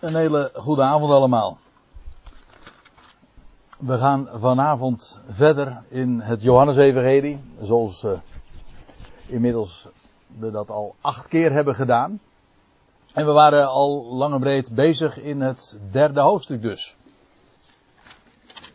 [0.00, 1.58] Een hele goede avond allemaal.
[3.78, 8.18] We gaan vanavond verder in het Johannesevangelie, zoals uh,
[9.28, 9.88] inmiddels
[10.26, 12.20] we dat al acht keer hebben gedaan.
[13.14, 16.96] En we waren al lang en breed bezig in het derde hoofdstuk dus.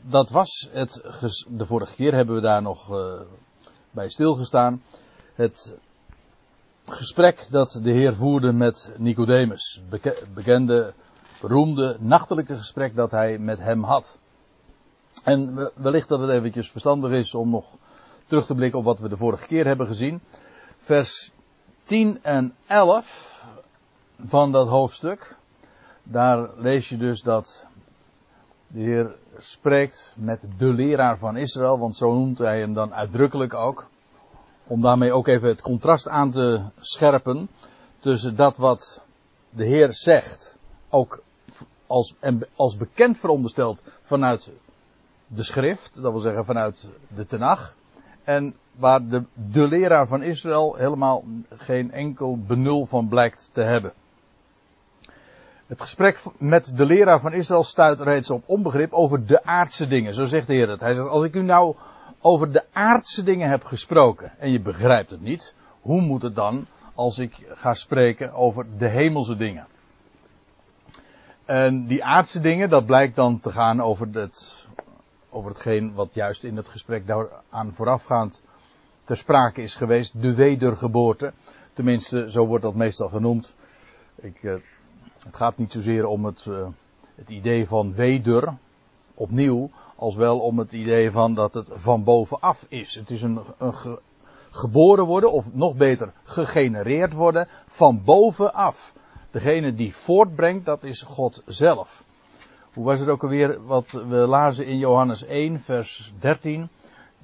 [0.02, 1.02] Dat was het,
[1.48, 3.22] de vorige keer hebben we daar nog uh,
[3.92, 4.84] bij stilgestaan.
[5.34, 5.76] Het
[6.86, 9.82] gesprek dat de Heer voerde met Nicodemus.
[10.34, 10.94] Bekende,
[11.42, 14.18] beroemde, nachtelijke gesprek dat hij met hem had.
[15.24, 17.76] En wellicht dat het eventjes verstandig is om nog
[18.26, 20.22] terug te blikken op wat we de vorige keer hebben gezien.
[20.78, 21.32] Vers
[21.84, 23.46] 10 en 11
[24.26, 25.36] van dat hoofdstuk.
[26.04, 27.68] Daar lees je dus dat
[28.68, 33.54] de Heer spreekt met de leraar van Israël, want zo noemt hij hem dan uitdrukkelijk
[33.54, 33.90] ook
[34.68, 37.50] om daarmee ook even het contrast aan te scherpen
[38.00, 39.02] tussen dat wat
[39.50, 40.58] de Heer zegt,
[40.90, 41.24] ook
[41.92, 42.16] als,
[42.56, 44.52] als bekend verondersteld vanuit
[45.28, 47.76] de schrift, dat wil zeggen vanuit de Tenach,
[48.24, 53.94] en waar de, de leraar van Israël helemaal geen enkel benul van blijkt te hebben.
[55.68, 60.14] Het gesprek met de leraar van Israël stuit reeds op onbegrip over de aardse dingen.
[60.14, 60.80] Zo zegt de Heer het.
[60.80, 61.76] Hij zegt, als ik u nou
[62.22, 66.66] over de aardse dingen heb gesproken en je begrijpt het niet, hoe moet het dan
[66.96, 69.68] als ik ga spreken over de hemelse dingen?
[71.52, 74.68] En die aardse dingen, dat blijkt dan te gaan over, het,
[75.30, 78.42] over hetgeen wat juist in het gesprek daaraan voorafgaand
[79.04, 81.34] ter sprake is geweest, de wedergeboorte.
[81.74, 83.56] Tenminste, zo wordt dat meestal genoemd.
[84.16, 84.54] Ik, eh,
[85.24, 86.68] het gaat niet zozeer om het, uh,
[87.16, 88.54] het idee van weder,
[89.14, 92.96] opnieuw, als wel om het idee van dat het van bovenaf is.
[92.96, 94.02] Het is een, een ge,
[94.50, 98.94] geboren worden, of nog beter, gegenereerd worden van bovenaf.
[99.32, 102.04] Degene die voortbrengt, dat is God zelf.
[102.74, 106.70] Hoe was het ook alweer wat we lazen in Johannes 1, vers 13?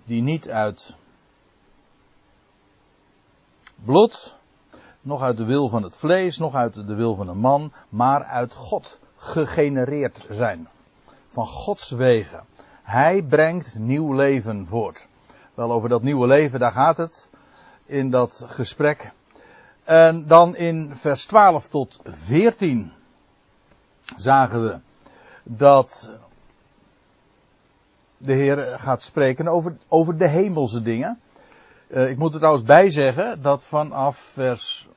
[0.05, 0.95] Die niet uit
[3.83, 4.37] bloed,
[5.01, 8.23] nog uit de wil van het vlees, nog uit de wil van een man, maar
[8.23, 10.67] uit God gegenereerd zijn.
[11.27, 12.45] Van Gods wegen.
[12.83, 15.07] Hij brengt nieuw leven voort.
[15.53, 17.29] Wel, over dat nieuwe leven, daar gaat het
[17.85, 19.13] in dat gesprek.
[19.87, 22.91] En dan in vers 12 tot 14
[24.15, 24.79] zagen we
[25.43, 26.11] dat
[28.17, 31.19] de Heer gaat spreken over, over de hemelse dingen.
[31.87, 34.87] Uh, ik moet er trouwens bij zeggen dat vanaf vers.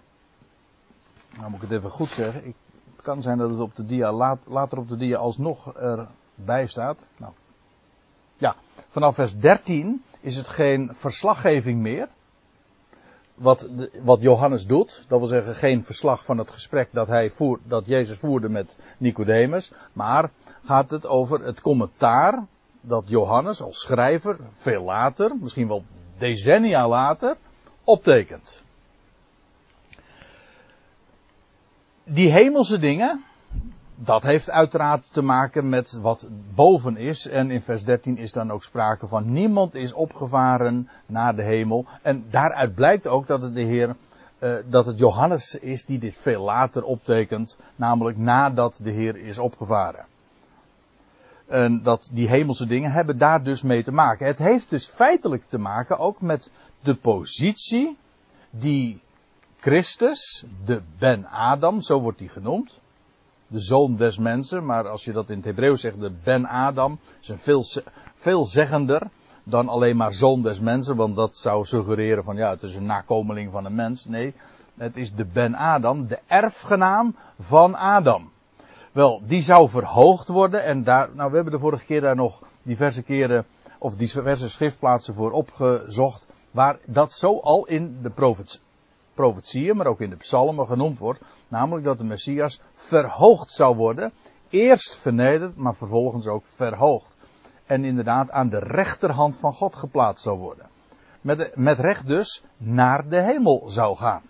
[1.37, 2.47] Nou moet ik het even goed zeggen.
[2.47, 2.55] Ik,
[2.93, 4.13] het kan zijn dat het op de dia
[4.47, 7.07] later op de dia alsnog erbij staat.
[7.17, 7.33] Nou,
[8.37, 8.55] ja,
[8.89, 12.09] vanaf vers 13 is het geen verslaggeving meer.
[13.41, 13.69] Wat,
[14.03, 17.87] wat Johannes doet, dat wil zeggen geen verslag van het gesprek dat, hij voer, dat
[17.87, 20.31] Jezus voerde met Nicodemus, maar
[20.65, 22.47] gaat het over het commentaar
[22.81, 25.85] dat Johannes als schrijver veel later, misschien wel
[26.19, 27.37] decennia later,
[27.85, 28.63] optekent.
[32.05, 33.25] Die hemelse dingen,
[34.03, 37.29] dat heeft uiteraard te maken met wat boven is.
[37.29, 41.87] En in vers 13 is dan ook sprake van niemand is opgevaren naar de hemel.
[42.03, 43.97] En daaruit blijkt ook dat het de Heer,
[44.39, 47.59] uh, dat het Johannes is die dit veel later optekent.
[47.77, 50.05] Namelijk nadat de Heer is opgevaren.
[51.47, 54.27] En dat die hemelse dingen hebben daar dus mee te maken.
[54.27, 56.51] Het heeft dus feitelijk te maken ook met
[56.81, 57.97] de positie
[58.51, 59.01] die
[59.57, 62.81] Christus, de Ben Adam, zo wordt hij genoemd
[63.51, 66.99] de zoon des mensen, maar als je dat in het Hebreeuws zegt, de Ben Adam,
[67.21, 67.65] is een veel,
[68.15, 69.03] veelzeggender
[69.45, 72.87] dan alleen maar zoon des mensen, want dat zou suggereren van ja, het is een
[72.87, 74.05] nakomeling van een mens.
[74.05, 74.35] Nee,
[74.77, 78.31] het is de Ben Adam, de erfgenaam van Adam.
[78.93, 82.43] Wel, die zou verhoogd worden en daar, nou we hebben de vorige keer daar nog
[82.63, 83.47] diverse keren,
[83.79, 88.61] of diverse schriftplaatsen voor opgezocht, waar dat zo al in de profets,
[89.21, 91.21] profetieën, maar ook in de psalmen genoemd wordt.
[91.49, 94.13] Namelijk dat de Messias verhoogd zou worden.
[94.49, 97.17] Eerst vernederd, maar vervolgens ook verhoogd.
[97.67, 100.67] En inderdaad aan de rechterhand van God geplaatst zou worden.
[101.21, 104.23] Met, met recht dus naar de hemel zou gaan.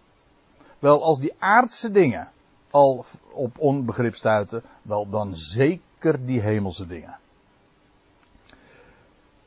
[0.78, 2.28] Wel, als die aardse dingen
[2.70, 7.18] al op onbegrip stuiten, wel dan zeker die hemelse dingen.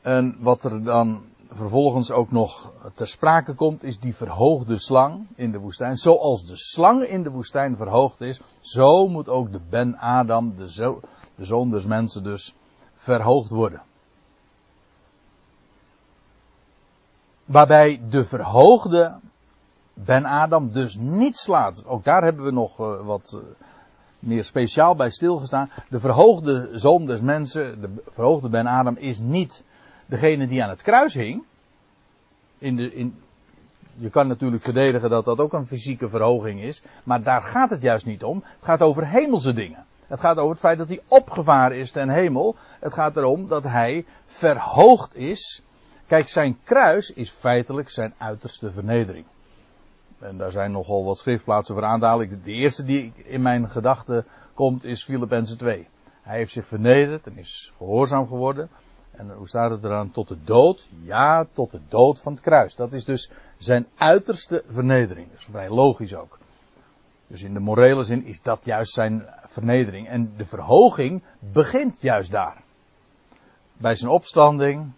[0.02, 5.52] En wat er dan vervolgens ook nog ter sprake komt, is die verhoogde slang in
[5.52, 5.96] de woestijn.
[5.96, 10.70] Zoals de slang in de woestijn verhoogd is, zo moet ook de Ben Adam, de,
[10.70, 11.00] zo,
[11.34, 12.54] de zoon des mensen dus,
[12.94, 13.82] verhoogd worden.
[17.44, 19.18] Waarbij de verhoogde
[19.94, 21.86] Ben Adam dus niet slaat.
[21.86, 23.40] Ook daar hebben we nog uh, wat, uh,
[24.18, 25.70] meer speciaal bij stilgestaan.
[25.88, 29.64] De verhoogde zoon des mensen, de verhoogde Ben Adam, is niet
[30.06, 31.42] degene die aan het kruis hing.
[32.58, 33.22] In de, in,
[33.96, 36.82] je kan natuurlijk verdedigen dat dat ook een fysieke verhoging is.
[37.04, 38.42] Maar daar gaat het juist niet om.
[38.44, 39.84] Het gaat over hemelse dingen.
[40.06, 42.56] Het gaat over het feit dat hij opgevaren is ten hemel.
[42.80, 45.62] Het gaat erom dat hij verhoogd is.
[46.06, 49.24] Kijk, zijn kruis is feitelijk zijn uiterste vernedering.
[50.18, 54.84] En daar zijn nogal wat schriftplaatsen voor aan De eerste die in mijn gedachten komt
[54.84, 55.88] is Filippenzen 2.
[56.22, 58.68] Hij heeft zich vernederd en is gehoorzaam geworden.
[59.16, 60.10] En hoe staat het eraan?
[60.10, 60.88] Tot de dood?
[61.02, 62.74] Ja, tot de dood van het kruis.
[62.74, 65.28] Dat is dus zijn uiterste vernedering.
[65.28, 66.38] Dat is vrij logisch ook.
[67.26, 70.08] Dus in de morele zin is dat juist zijn vernedering.
[70.08, 72.62] En de verhoging begint juist daar.
[73.72, 74.92] Bij zijn opstanding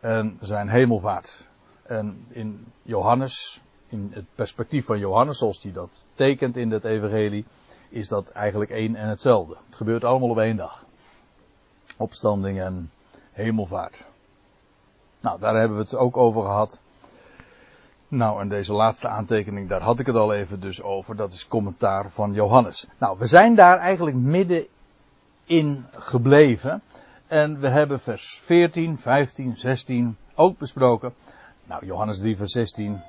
[0.00, 1.48] en zijn hemelvaart.
[1.82, 7.44] En in Johannes, in het perspectief van Johannes, zoals hij dat tekent in het evangelie,
[7.88, 9.56] is dat eigenlijk één en hetzelfde.
[9.66, 10.84] Het gebeurt allemaal op één dag.
[11.96, 12.90] Opstanding en
[13.40, 14.04] hemelvaart.
[15.20, 16.80] Nou, daar hebben we het ook over gehad.
[18.08, 21.16] Nou, en deze laatste aantekening, daar had ik het al even dus over.
[21.16, 22.86] Dat is commentaar van Johannes.
[22.98, 24.66] Nou, we zijn daar eigenlijk midden
[25.44, 26.82] in gebleven.
[27.26, 31.14] En we hebben vers 14, 15, 16 ook besproken.
[31.64, 33.02] Nou, Johannes 3, vers 16.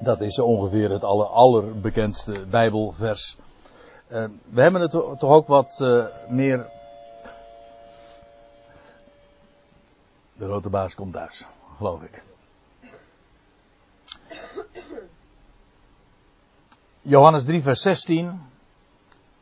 [0.00, 3.36] Dat is ongeveer het aller, allerbekendste Bijbelvers.
[4.12, 6.66] Uh, we hebben het toch ook wat uh, meer.
[10.38, 11.44] De rode baas komt thuis,
[11.76, 12.22] geloof ik.
[17.00, 18.40] Johannes 3, vers 16.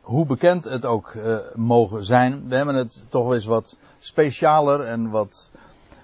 [0.00, 2.48] Hoe bekend het ook uh, mogen zijn.
[2.48, 5.52] We hebben het toch eens wat specialer en wat,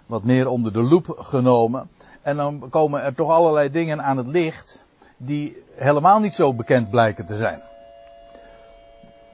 [0.06, 1.88] wat meer onder de loep genomen.
[2.22, 4.84] En dan komen er toch allerlei dingen aan het licht.
[5.16, 7.62] die helemaal niet zo bekend blijken te zijn.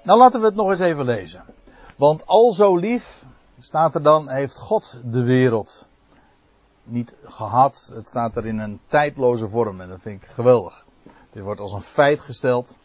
[0.02, 1.44] Nou laten we het nog eens even lezen.
[1.96, 3.24] Want al zo lief,
[3.60, 5.88] staat er dan, heeft God de wereld
[6.84, 7.90] niet gehad.
[7.94, 10.86] Het staat er in een tijdloze vorm en dat vind ik geweldig.
[11.30, 12.78] Dit wordt als een feit gesteld.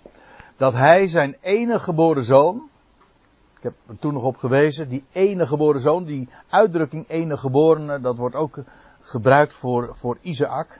[0.57, 2.69] Dat hij zijn enige geboren zoon.
[3.57, 4.89] Ik heb er toen nog op gewezen.
[4.89, 6.05] Die enige geboren zoon.
[6.05, 8.01] Die uitdrukking enige geborene.
[8.01, 8.59] Dat wordt ook
[9.01, 10.79] gebruikt voor, voor Isaac.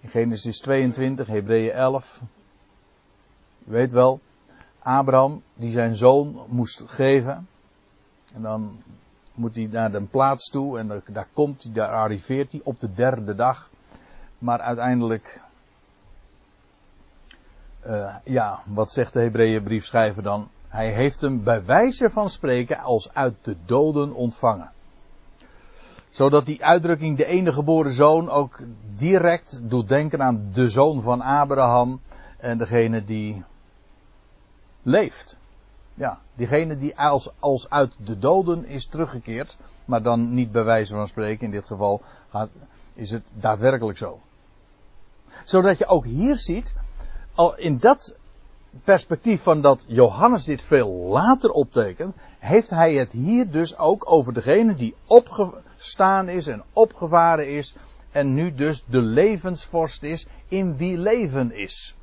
[0.00, 2.20] In Genesis 22, Hebreeën 11.
[3.66, 4.20] U weet wel.
[4.78, 7.48] Abraham die zijn zoon moest geven.
[8.34, 8.82] En dan
[9.42, 10.78] moet hij naar de plaats toe.
[10.78, 13.70] En daar komt hij, daar arriveert hij op de derde dag.
[14.38, 15.40] Maar uiteindelijk
[17.86, 20.48] uh, ja, wat zegt de Hebreeënbriefschrijver dan?
[20.68, 24.70] Hij heeft hem bij wijze van spreken als uit de doden ontvangen.
[26.08, 28.60] Zodat die uitdrukking de enige geboren zoon ook
[28.94, 32.00] direct doet denken aan de zoon van Abraham
[32.38, 33.44] en degene die
[34.82, 35.36] leeft.
[35.94, 40.94] Ja, diegene die als, als uit de doden is teruggekeerd, maar dan niet bij wijze
[40.94, 42.48] van spreken, in dit geval gaat,
[42.94, 44.20] is het daadwerkelijk zo.
[45.44, 46.74] Zodat je ook hier ziet
[47.34, 48.16] al in dat
[48.84, 54.32] perspectief van dat Johannes dit veel later optekent, heeft hij het hier dus ook over
[54.32, 57.76] degene die opgestaan is en opgevaren is
[58.10, 61.96] en nu dus de levensvorst is in wie leven is.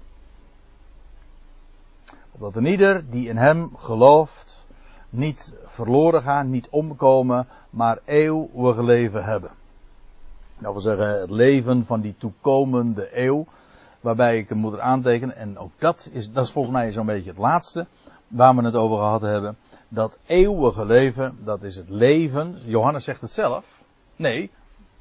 [2.40, 4.68] Opdat een ieder die in hem gelooft
[5.10, 9.50] niet verloren gaan, niet omkomen, maar eeuwig leven hebben.
[10.58, 13.46] Dat wil zeggen het leven van die toekomende eeuw
[14.02, 15.36] waarbij ik hem moet aantekenen.
[15.36, 17.86] En ook dat is, dat is volgens mij zo'n beetje het laatste
[18.28, 19.58] waar we het over gehad hebben.
[19.90, 22.58] Dat eeuwige leven, dat is het leven.
[22.66, 23.84] Johannes zegt het zelf.
[24.16, 24.52] Nee,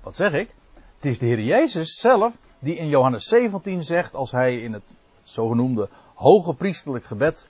[0.02, 0.54] wat zeg ik?
[0.74, 4.94] Het is de Heer Jezus zelf die in Johannes 17 zegt, als hij in het
[5.22, 7.48] zogenoemde hoge priesterlijk gebed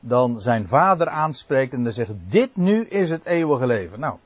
[0.00, 4.00] dan zijn vader aanspreekt en dan zegt, dit nu is het eeuwige leven.
[4.00, 4.16] Nou,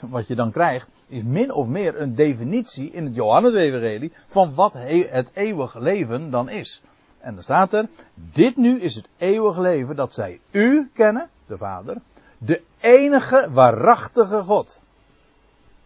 [0.00, 4.72] wat je dan krijgt, is min of meer een definitie in het Johannes-evangelie van wat
[4.72, 6.82] het eeuwige leven dan is.
[7.18, 11.56] En dan staat er, dit nu is het eeuwige leven dat zij u kennen, de
[11.56, 11.96] Vader,
[12.38, 14.80] de enige waarachtige God.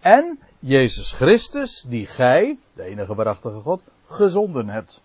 [0.01, 5.01] En Jezus Christus, die gij, de enige waarachtige God, gezonden hebt.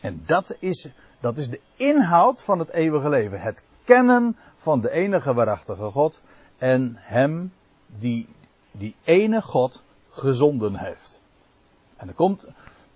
[0.00, 0.90] En dat is,
[1.20, 3.40] dat is de inhoud van het eeuwige leven.
[3.40, 6.22] Het kennen van de enige waarachtige God
[6.58, 7.52] en hem
[7.86, 8.28] die
[8.70, 11.20] die ene God gezonden heeft.
[11.96, 12.46] En er komt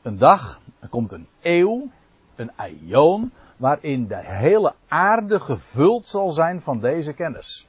[0.02, 1.88] een dag, er komt een eeuw,
[2.34, 7.66] een aion, waarin de hele aarde gevuld zal zijn van deze kennis.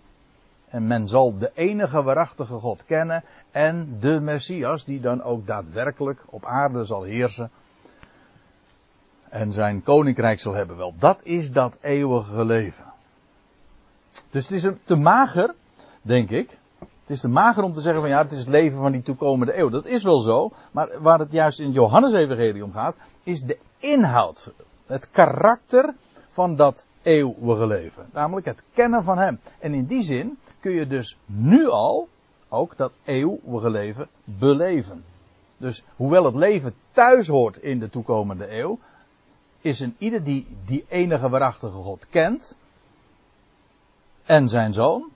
[0.68, 6.24] En men zal de enige waarachtige God kennen en de Messias die dan ook daadwerkelijk
[6.30, 7.52] op aarde zal heersen.
[9.34, 10.78] En zijn koninkrijk zal hebben.
[10.78, 12.86] Wel, dat is dat eeuwige leven.
[14.30, 15.54] Dus het is te mager,
[16.02, 16.58] denk ik.
[16.80, 19.02] Het is te mager om te zeggen van ja, het is het leven van die
[19.02, 19.70] toekomende eeuw.
[19.70, 23.58] Dat is wel zo, maar waar het juist in Johannes Evangelie om gaat, is de
[23.78, 24.52] inhoud.
[24.86, 25.94] Het karakter
[26.30, 28.10] van dat eeuwige leven.
[28.12, 29.40] Namelijk het kennen van hem.
[29.60, 32.08] En in die zin kun je dus nu al
[32.50, 35.04] ook dat eeuwige leven beleven.
[35.58, 38.80] Dus hoewel het leven thuis hoort in de toekomende eeuw,
[39.63, 42.58] is een ieder die die enige waarachtige God kent
[44.24, 45.10] en zijn zoon,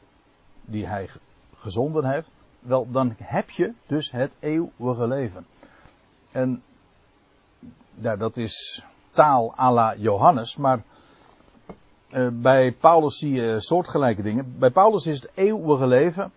[0.62, 1.10] die hij
[1.56, 5.46] gezonden heeft, wel dan heb je dus het eeuwige leven.
[6.32, 6.64] En
[7.94, 10.84] ja, dat is taal à la Johannes, maar
[12.10, 14.56] uh, bij Paulus zie je soortgelijke dingen.
[14.60, 16.32] Bij Paulus is het eeuwige leven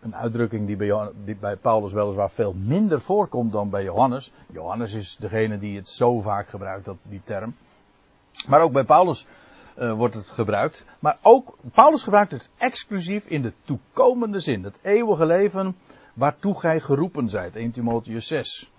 [0.00, 4.32] een uitdrukking die bij, bij, Paulus weliswaar veel minder voorkomt dan bij Johannes.
[4.52, 7.54] Johannes is degene die het zo vaak gebruikt, dat, die term.
[8.48, 9.26] Maar ook bij Paulus
[9.78, 10.84] uh, wordt het gebruikt.
[10.98, 14.64] Maar ook, Paulus gebruikt het exclusief in de toekomende zin.
[14.64, 15.76] Het eeuwige leven
[16.14, 17.56] waartoe gij geroepen zijt.
[17.56, 18.70] 1 Timotheus 6.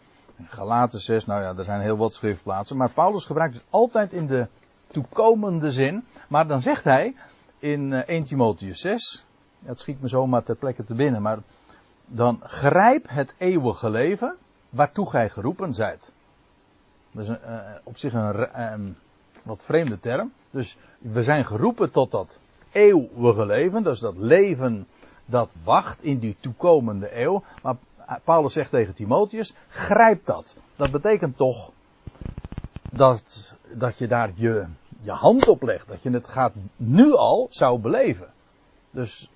[0.46, 2.78] Galaten 6, nou ja, er zijn heel wat schriftplaatsen.
[2.78, 4.48] Maar Paulus gebruikt het altijd in de
[4.88, 6.06] toekomende zin.
[6.28, 7.16] Maar dan zegt hij
[7.60, 9.26] in 1 eh, Timotheus 6,
[9.64, 11.40] het schiet me zomaar ter plekke te binnen, maar
[12.06, 14.36] dan grijp het eeuwige leven
[14.70, 16.12] waartoe gij geroepen zijt.
[17.12, 18.96] Dat is een, uh, op zich een,
[19.46, 20.32] wat vreemde term.
[20.52, 22.40] Dus we zijn geroepen tot dat
[22.72, 24.88] eeuwige leven, dus dat leven
[25.26, 27.44] dat wacht in die toekomende eeuw.
[27.62, 27.76] Maar
[28.24, 30.56] Paulus zegt tegen Timotheus, grijp dat.
[30.76, 31.72] Dat betekent toch
[32.90, 34.66] dat, dat je daar je,
[35.02, 38.34] je hand op legt, dat je het gaat nu al zou beleven.
[38.92, 39.30] Dus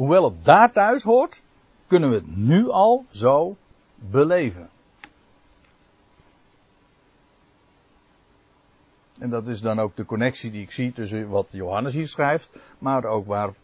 [0.00, 1.42] hoewel het daar thuis hoort,
[1.86, 3.56] kunnen we het nu al zo
[3.94, 4.70] beleven.
[9.18, 12.56] En dat is dan ook de connectie die ik zie tussen wat Johannes hier schrijft,
[12.78, 13.54] maar ook waar,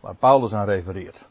[0.00, 1.26] waar Paulus aan refereert.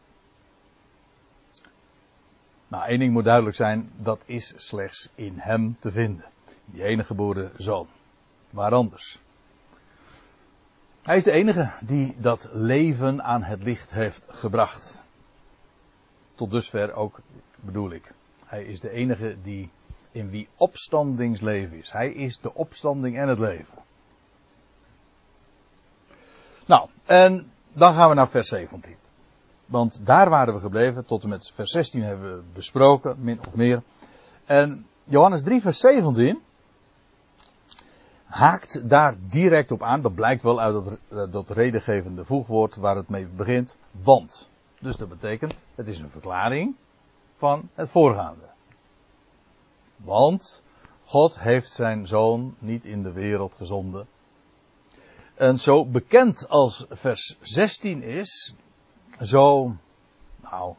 [2.68, 6.26] Nou, één ding moet duidelijk zijn, dat is slechts in hem te vinden.
[6.66, 7.88] Die enige geboren zoon.
[8.50, 9.20] Waar anders?
[11.06, 15.04] Hij is de enige die dat leven aan het licht heeft gebracht.
[16.36, 17.20] Tot dusver ook
[17.56, 18.14] bedoel ik.
[18.46, 19.70] Hij is de enige die
[20.12, 21.92] in wie opstandingsleven is.
[21.92, 23.74] Hij is de opstanding en het leven.
[26.66, 28.96] Nou, en dan gaan we naar vers 17.
[29.66, 31.06] Want daar waren we gebleven.
[31.06, 33.82] Tot en met vers 16 hebben we besproken, min of meer.
[34.46, 36.42] En Johannes 3, vers 17
[38.36, 40.02] haakt daar direct op aan.
[40.02, 43.76] Dat blijkt wel uit dat, eh, dat redengevende voegwoord waar het mee begint.
[43.92, 44.50] Want.
[44.80, 46.76] Dus dat betekent, het is een verklaring
[47.38, 48.46] van het voorgaande.
[49.96, 50.64] Want
[51.06, 54.08] God heeft zijn zoon niet in de wereld gezonden.
[55.36, 58.56] En zo bekend als vers 16 is,
[59.20, 59.76] zo,
[60.42, 60.76] nou,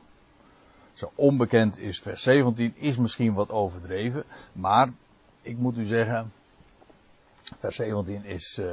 [0.92, 4.24] zo onbekend is vers 17, is misschien wat overdreven.
[4.52, 4.92] Maar
[5.42, 6.32] ik moet u zeggen,
[7.58, 8.72] vers 17 is uh,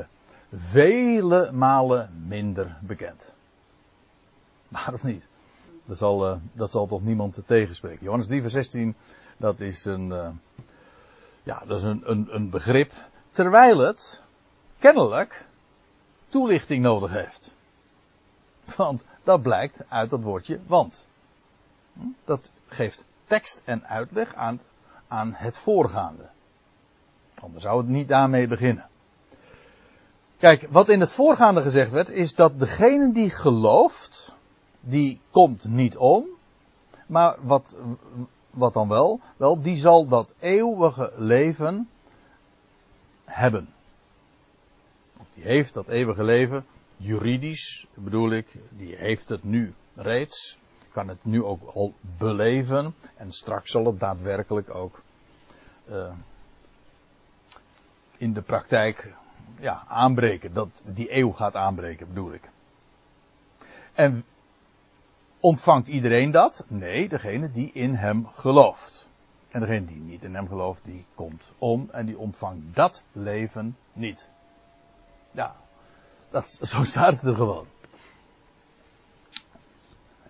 [0.53, 3.33] vele malen minder bekend.
[4.67, 5.27] Maar of niet?
[5.85, 8.03] Dat zal, uh, dat zal toch niemand tegenspreken.
[8.03, 8.95] Johannes 3 vers 16,
[9.37, 10.29] dat is een, uh,
[11.43, 12.93] ja, dat is een, een, een begrip.
[13.31, 14.23] Terwijl het
[14.79, 15.47] kennelijk
[16.27, 17.53] toelichting nodig heeft.
[18.75, 21.05] Want dat blijkt uit dat woordje want.
[21.93, 22.07] Hm?
[22.25, 24.61] Dat geeft tekst en uitleg aan,
[25.07, 26.29] aan het voorgaande.
[27.43, 28.87] Anders zou het niet daarmee beginnen.
[30.37, 34.35] Kijk, wat in het voorgaande gezegd werd, is dat degene die gelooft,
[34.79, 36.25] die komt niet om.
[37.05, 37.75] Maar wat,
[38.49, 39.19] wat dan wel?
[39.37, 41.89] Wel, die zal dat eeuwige leven
[43.25, 43.69] hebben.
[45.17, 46.65] Of die heeft dat eeuwige leven,
[46.97, 50.57] juridisch bedoel ik, die heeft het nu reeds.
[50.91, 52.95] Kan het nu ook al beleven.
[53.15, 55.01] En straks zal het daadwerkelijk ook
[55.89, 56.11] uh,
[58.23, 59.13] in de praktijk
[59.59, 60.53] ja, aanbreken.
[60.53, 62.49] Dat die eeuw gaat aanbreken, bedoel ik.
[63.93, 64.25] En
[65.39, 66.65] ontvangt iedereen dat?
[66.67, 69.09] Nee, degene die in hem gelooft.
[69.49, 73.77] En degene die niet in hem gelooft, die komt om en die ontvangt dat leven
[73.93, 74.29] niet.
[75.31, 75.55] Ja,
[76.29, 77.65] dat, zo staat het er gewoon.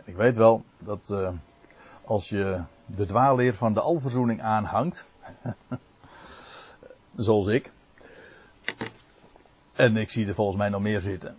[0.04, 1.30] Ik weet wel dat uh,
[2.06, 5.06] als je de dwaalleer van de alverzoening aanhangt,
[7.16, 7.72] zoals ik,
[9.74, 11.36] en ik zie er volgens mij nog meer zitten,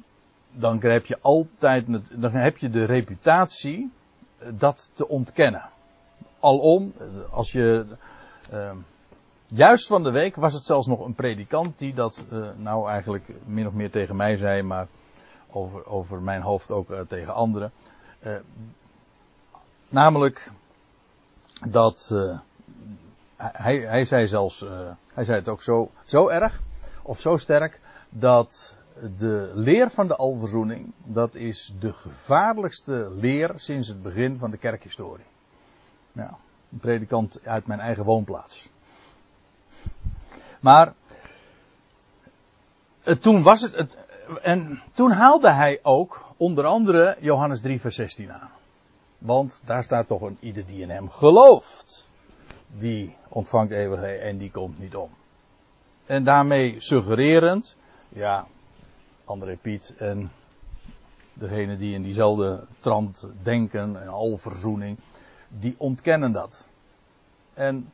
[0.52, 1.86] dan heb je altijd,
[2.20, 3.92] dan heb je de reputatie
[4.50, 5.68] dat te ontkennen.
[6.40, 6.94] Alom,
[7.30, 7.86] als je,
[8.52, 8.70] uh,
[9.46, 13.32] juist van de week was het zelfs nog een predikant die dat uh, nou eigenlijk
[13.44, 14.86] min of meer tegen mij zei, maar
[15.50, 17.72] over, over mijn hoofd ook tegen anderen.
[19.88, 20.52] Namelijk
[21.68, 22.14] dat
[23.36, 24.64] hij, hij zei zelfs,
[25.14, 26.60] hij zei het ook zo, zo erg
[27.02, 27.80] of zo sterk
[28.16, 28.76] dat
[29.16, 34.56] de leer van de alverzoening, dat is de gevaarlijkste leer sinds het begin van de
[34.56, 35.24] kerkhistorie.
[36.12, 36.30] Nou,
[36.72, 38.68] een predikant uit mijn eigen woonplaats.
[40.60, 40.94] Maar
[43.20, 43.98] toen was het, het,
[44.42, 48.50] en toen haalde hij ook onder andere Johannes 3 vers 16 aan.
[49.18, 52.08] Want daar staat toch een ieder die in hem gelooft,
[52.66, 55.10] die ontvangt eeuwigheid en die komt niet om.
[56.06, 57.76] En daarmee suggererend,
[58.14, 58.46] ja,
[59.24, 60.30] André Piet en
[61.32, 64.98] degene die in diezelfde trant denken en al verzoening,
[65.48, 66.68] die ontkennen dat.
[67.54, 67.92] En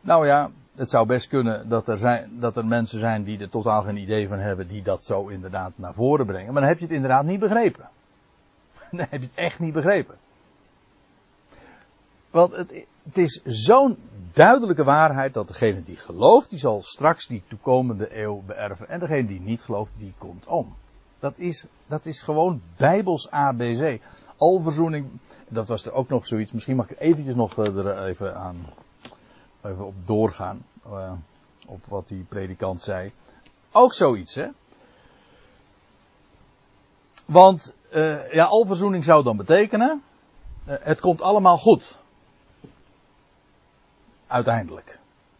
[0.00, 3.48] nou ja, het zou best kunnen dat er, zijn, dat er mensen zijn die er
[3.48, 6.52] totaal geen idee van hebben, die dat zo inderdaad naar voren brengen.
[6.52, 7.88] Maar dan heb je het inderdaad niet begrepen.
[8.90, 10.16] Dan heb je het echt niet begrepen.
[12.30, 13.98] Want het, het is zo'n
[14.32, 18.88] duidelijke waarheid dat degene die gelooft, die zal straks die toekomende eeuw beërven.
[18.88, 20.74] En degene die niet gelooft, die komt om.
[21.18, 24.00] Dat is, dat is gewoon Bijbels ABC.
[24.36, 25.08] Alverzoening,
[25.48, 26.52] dat was er ook nog zoiets.
[26.52, 28.56] Misschien mag ik eventjes nog eh, er even aan
[29.62, 30.64] even op doorgaan.
[30.86, 31.12] Uh,
[31.66, 33.12] op wat die predikant zei.
[33.72, 34.46] Ook zoiets, hè?
[37.24, 40.02] Want, uh, ja, alverzoening zou dan betekenen.
[40.64, 41.98] Het komt allemaal goed.
[44.26, 44.98] Uiteindelijk.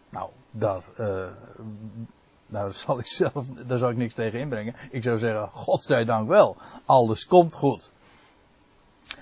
[0.08, 0.82] Nou, daar,
[2.46, 4.76] daar zal ik zelf, daar zal ik niks tegen inbrengen.
[4.90, 6.56] Ik zou zeggen, God zij dank wel.
[6.84, 7.90] Alles komt goed.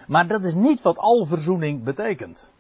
[0.07, 2.51] Maar dat is niet wat alverzoening betekent.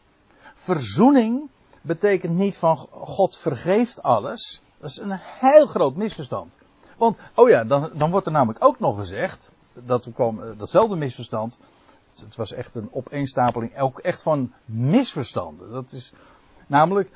[0.54, 1.48] Verzoening
[1.82, 4.62] betekent niet van God vergeeft alles.
[4.78, 6.58] Dat is een heel groot misverstand.
[6.96, 10.96] Want, oh ja, dan, dan wordt er namelijk ook nog gezegd, dat kwam, eh, datzelfde
[10.96, 11.58] misverstand,
[12.20, 15.70] het was echt een opeenstapeling, ook echt van misverstanden.
[15.70, 16.12] Dat is
[16.66, 17.12] namelijk uh,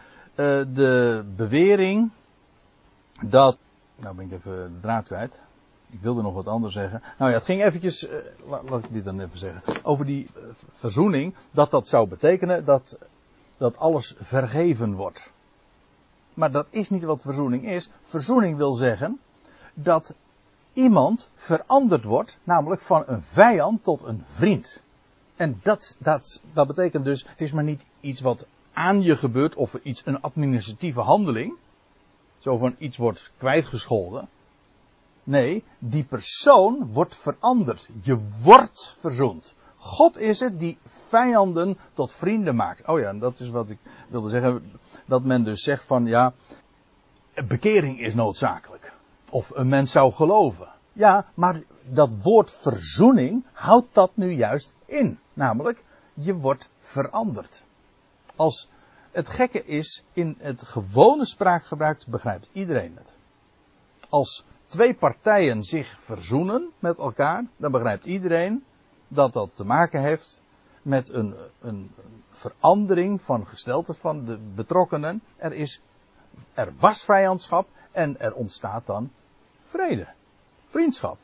[0.74, 2.10] de bewering
[3.22, 3.56] dat,
[3.96, 5.40] nou ben ik even de draad kwijt.
[5.90, 7.02] Ik wilde nog wat anders zeggen.
[7.18, 8.14] Nou ja, het ging eventjes, uh,
[8.70, 12.98] laat, ik dit dan even zeggen, over die uh, verzoening, dat dat zou betekenen dat
[13.56, 15.30] dat alles vergeven wordt.
[16.34, 17.90] Maar dat is niet wat verzoening is.
[18.02, 19.20] Verzoening wil zeggen
[19.74, 20.14] dat
[20.72, 24.82] iemand veranderd wordt, namelijk van een vijand tot een vriend.
[25.36, 28.46] En dat, dat, dat betekent dus, het is maar niet iets wat
[28.78, 31.54] aan je gebeurt of iets, een administratieve handeling.
[32.38, 34.28] Zo van iets wordt kwijtgescholden.
[35.24, 37.88] Nee, die persoon wordt veranderd.
[38.02, 39.54] Je wordt verzoend.
[39.76, 42.86] God is het die vijanden tot vrienden maakt.
[42.86, 44.72] Oh ja, dat is wat ik wilde zeggen.
[45.06, 46.32] Dat men dus zegt van ja,
[47.46, 48.94] bekering is noodzakelijk.
[49.30, 50.68] Of een mens zou geloven.
[50.92, 55.18] Ja, maar dat woord verzoening houdt dat nu juist in.
[55.32, 57.62] Namelijk, je wordt veranderd.
[58.38, 58.68] Als
[59.10, 63.16] het gekke is, in het gewone spraakgebruik begrijpt iedereen het.
[64.08, 68.64] Als twee partijen zich verzoenen met elkaar, dan begrijpt iedereen
[69.08, 70.40] dat dat te maken heeft
[70.82, 71.90] met een, een
[72.28, 75.22] verandering van gestelte van de betrokkenen.
[75.36, 75.80] Er is,
[76.54, 79.10] er was vijandschap en er ontstaat dan
[79.62, 80.06] vrede,
[80.66, 81.18] vriendschap.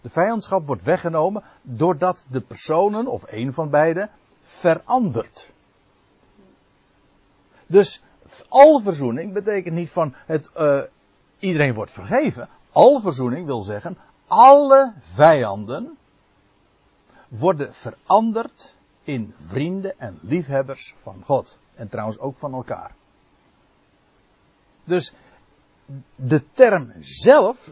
[0.00, 4.10] De vijandschap wordt weggenomen doordat de personen, of een van beiden,
[4.42, 5.52] verandert.
[7.70, 8.02] Dus
[8.48, 10.82] alverzoening betekent niet van het, uh,
[11.38, 12.48] iedereen wordt vergeven.
[12.72, 15.98] Alverzoening wil zeggen, alle vijanden
[17.28, 21.58] worden veranderd in vrienden en liefhebbers van God.
[21.74, 22.94] En trouwens ook van elkaar.
[24.84, 25.12] Dus
[26.14, 27.70] de term zelf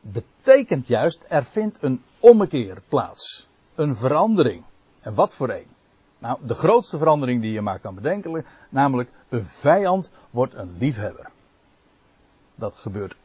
[0.00, 3.48] betekent juist er vindt een ommekeer plaats.
[3.74, 4.64] Een verandering.
[5.00, 5.66] En wat voor een?
[6.20, 11.30] Nou, de grootste verandering die je maar kan bedenken, namelijk een vijand wordt een liefhebber.
[12.54, 13.16] Dat gebeurt.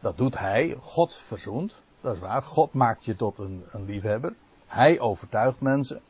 [0.00, 1.80] Dat doet hij, God verzoent.
[2.00, 2.42] Dat is waar.
[2.42, 4.34] God maakt je tot een, een liefhebber.
[4.66, 6.00] Hij overtuigt mensen.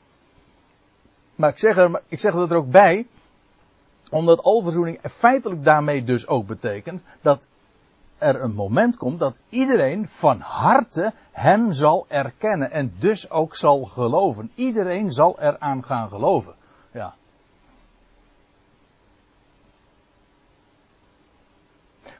[1.34, 3.06] Maar ik zeg, er, ik zeg dat er ook bij,
[4.10, 7.46] omdat alverzoening feitelijk daarmee dus ook betekent dat
[8.24, 13.84] er een moment komt dat iedereen van harte hem zal erkennen en dus ook zal
[13.84, 14.50] geloven.
[14.54, 16.54] Iedereen zal eraan gaan geloven.
[16.92, 17.14] Ja.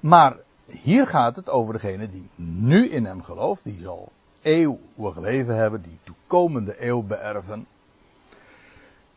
[0.01, 0.37] Maar
[0.67, 4.13] hier gaat het over degene die nu in hem gelooft, die zal
[4.43, 7.67] eeuwig leven hebben, die toekomende eeuw beërven.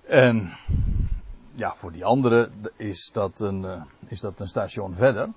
[0.05, 0.51] En
[1.53, 5.29] ja, voor die anderen is dat, een, uh, is dat een station verder.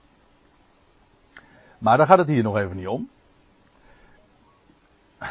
[1.81, 3.09] Maar daar gaat het hier nog even niet om.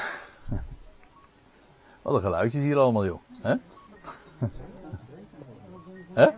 [2.02, 3.20] Wat een geluidjes hier allemaal, joh.
[3.42, 3.56] Hè?
[6.14, 6.30] Hè?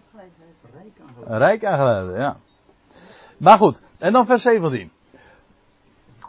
[1.25, 2.37] Rijk aan geluiden, ja.
[3.37, 4.91] Maar goed, en dan vers 17.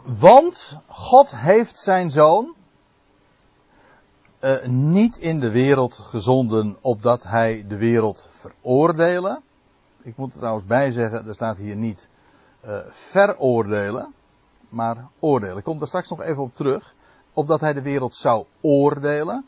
[0.03, 2.55] Want God heeft zijn zoon
[4.43, 9.41] uh, niet in de wereld gezonden opdat hij de wereld veroordelen.
[10.01, 12.09] Ik moet er trouwens bij zeggen, er staat hier niet
[12.65, 14.13] uh, veroordelen,
[14.69, 15.57] maar oordelen.
[15.57, 16.95] Ik kom daar straks nog even op terug.
[17.33, 19.45] Opdat hij de wereld zou oordelen.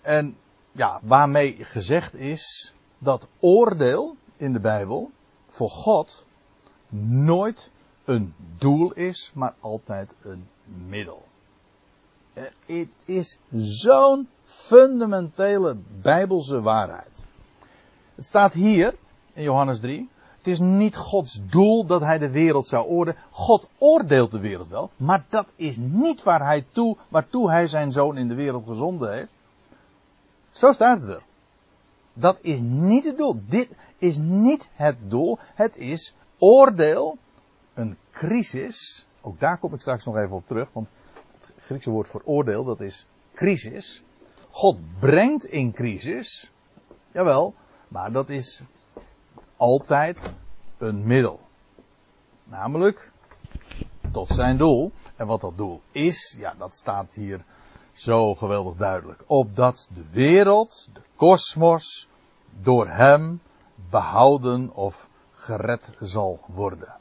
[0.00, 0.36] En
[0.72, 5.10] ja, waarmee gezegd is dat oordeel in de Bijbel
[5.46, 6.26] voor God
[6.98, 7.70] nooit
[8.04, 11.24] een doel is, maar altijd een middel.
[12.32, 17.24] Eh, het is zo'n fundamentele bijbelse waarheid.
[18.14, 18.94] Het staat hier
[19.32, 20.08] in Johannes 3.
[20.42, 23.20] Het is niet Gods doel dat hij de wereld zou oordelen.
[23.30, 27.92] God oordeelt de wereld wel, maar dat is niet waar hij toe, waartoe hij zijn
[27.92, 29.32] zoon in de wereld gezonden heeft.
[30.50, 31.22] Zo staat het er.
[32.12, 33.40] Dat is niet het doel.
[33.46, 35.38] Dit is niet het doel.
[35.54, 37.18] Het is oordeel,
[37.74, 39.06] een crisis.
[39.20, 40.88] Ook daar kom ik straks nog even op terug, want
[41.32, 44.02] het Griekse woord voor oordeel, dat is crisis.
[44.50, 46.50] God brengt in crisis.
[47.12, 47.54] Jawel,
[47.88, 48.62] maar dat is
[49.62, 50.40] altijd
[50.78, 51.40] een middel.
[52.44, 53.12] Namelijk
[54.12, 54.92] tot zijn doel.
[55.16, 57.44] En wat dat doel is, ja, dat staat hier
[57.92, 59.24] zo geweldig duidelijk.
[59.26, 62.08] Opdat de wereld, de kosmos,
[62.60, 63.40] door hem
[63.90, 66.94] behouden of gered zal worden.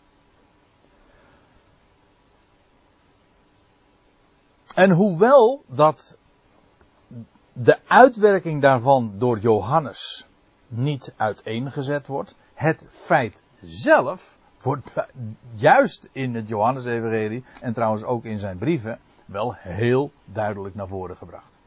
[4.76, 6.18] En hoewel dat
[7.54, 10.26] de uitwerking daarvan door Johannes
[10.68, 14.94] niet uiteengezet wordt, het feit zelf wordt
[15.68, 21.18] juist in het Johannes-evangelie en trouwens ook in zijn brieven wel heel duidelijk naar voren
[21.18, 21.60] gebracht.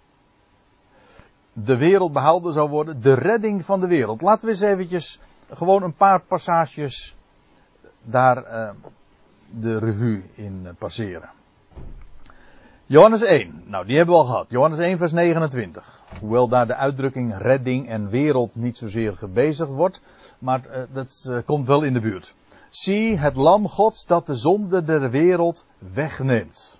[1.52, 4.20] De wereld behouden zou worden, de redding van de wereld.
[4.20, 7.16] Laten we eens eventjes gewoon een paar passages
[8.02, 8.70] daar uh,
[9.50, 11.30] de revue in passeren.
[12.86, 14.50] Johannes 1, nou die hebben we al gehad.
[14.50, 16.00] Johannes 1 vers 29.
[16.20, 20.00] Hoewel daar de uitdrukking redding en wereld niet zozeer gebezigd wordt,
[20.38, 22.34] maar uh, dat uh, komt wel in de buurt.
[22.70, 26.78] Zie het lam gods dat de zonde der wereld wegneemt.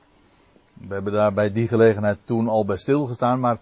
[0.73, 3.59] We hebben daar bij die gelegenheid toen al bij stilgestaan, maar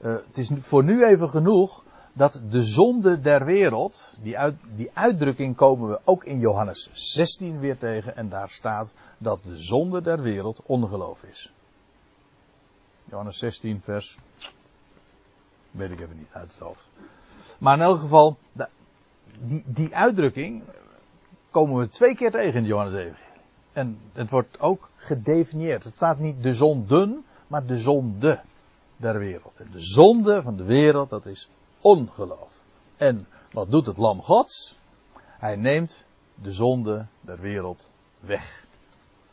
[0.00, 4.90] uh, het is voor nu even genoeg dat de zonde der wereld, die, uit, die
[4.94, 10.02] uitdrukking komen we ook in Johannes 16 weer tegen en daar staat dat de zonde
[10.02, 11.52] der wereld ongeloof is.
[13.10, 14.16] Johannes 16 vers,
[15.70, 16.88] weet ik even niet uit het hoofd.
[17.58, 18.36] Maar in elk geval,
[19.40, 20.62] die, die uitdrukking
[21.50, 23.16] komen we twee keer tegen in Johannes 7.
[23.72, 25.84] En het wordt ook gedefinieerd.
[25.84, 28.40] Het staat niet de zonden, maar de zonde
[28.96, 29.58] der wereld.
[29.58, 32.64] En de zonde van de wereld, dat is ongeloof.
[32.96, 34.78] En wat doet het lam gods?
[35.22, 37.88] Hij neemt de zonde der wereld
[38.20, 38.66] weg.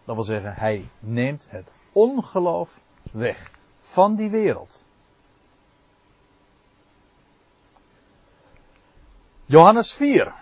[0.06, 3.52] Dat wil zeggen, hij neemt het ongeloof weg
[3.96, 4.86] van die wereld.
[9.46, 10.34] Johannes 4,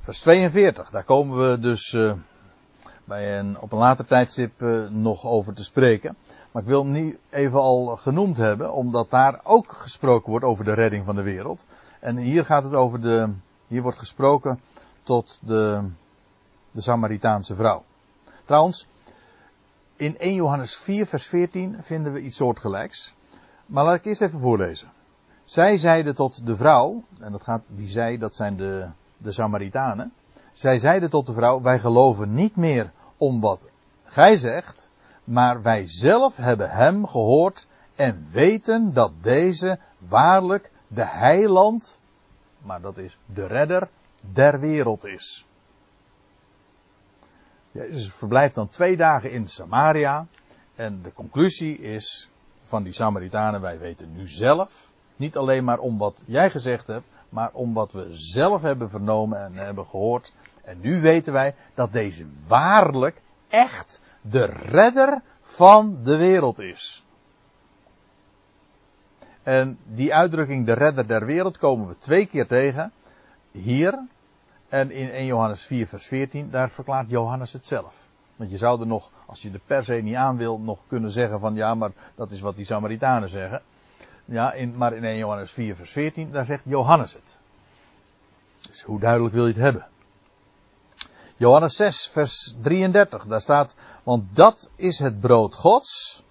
[0.00, 0.90] vers 42.
[0.90, 2.12] Daar komen we dus uh,
[3.04, 6.16] bij een, op een later tijdstip uh, nog over te spreken.
[6.50, 10.64] Maar ik wil hem niet even al genoemd hebben, omdat daar ook gesproken wordt over
[10.64, 11.66] de redding van de wereld.
[12.00, 13.34] En hier gaat het over de,
[13.66, 14.60] hier wordt gesproken
[15.02, 15.90] tot de,
[16.70, 17.84] de Samaritaanse vrouw.
[18.44, 18.86] Trouwens,
[20.00, 23.14] in 1 Johannes 4 vers 14 vinden we iets soortgelijks.
[23.66, 24.88] Maar laat ik eerst even voorlezen.
[25.44, 30.12] Zij zeiden tot de vrouw, en dat gaat, die zij, dat zijn de, de Samaritanen.
[30.52, 33.66] Zij zeiden tot de vrouw, wij geloven niet meer om wat
[34.04, 34.90] gij zegt,
[35.24, 41.98] maar wij zelf hebben hem gehoord en weten dat deze waarlijk de heiland,
[42.62, 43.88] maar dat is de redder
[44.20, 45.46] der wereld is.
[47.72, 50.26] Jezus verblijft dan twee dagen in Samaria
[50.74, 52.28] en de conclusie is
[52.64, 57.06] van die Samaritanen, wij weten nu zelf, niet alleen maar om wat jij gezegd hebt,
[57.28, 60.32] maar om wat we zelf hebben vernomen en hebben gehoord.
[60.64, 67.04] En nu weten wij dat deze waarlijk echt de redder van de wereld is.
[69.42, 72.92] En die uitdrukking de redder der wereld komen we twee keer tegen.
[73.50, 74.06] Hier
[74.70, 78.08] en in 1 Johannes 4 vers 14, daar verklaart Johannes het zelf.
[78.36, 81.10] Want je zou er nog, als je de per se niet aan wil, nog kunnen
[81.10, 83.62] zeggen van ja, maar dat is wat die Samaritanen zeggen.
[84.24, 87.38] Ja, in, maar in 1 Johannes 4 vers 14, daar zegt Johannes het.
[88.68, 89.86] Dus hoe duidelijk wil je het hebben?
[91.36, 96.22] Johannes 6 vers 33, daar staat, want dat is het brood gods,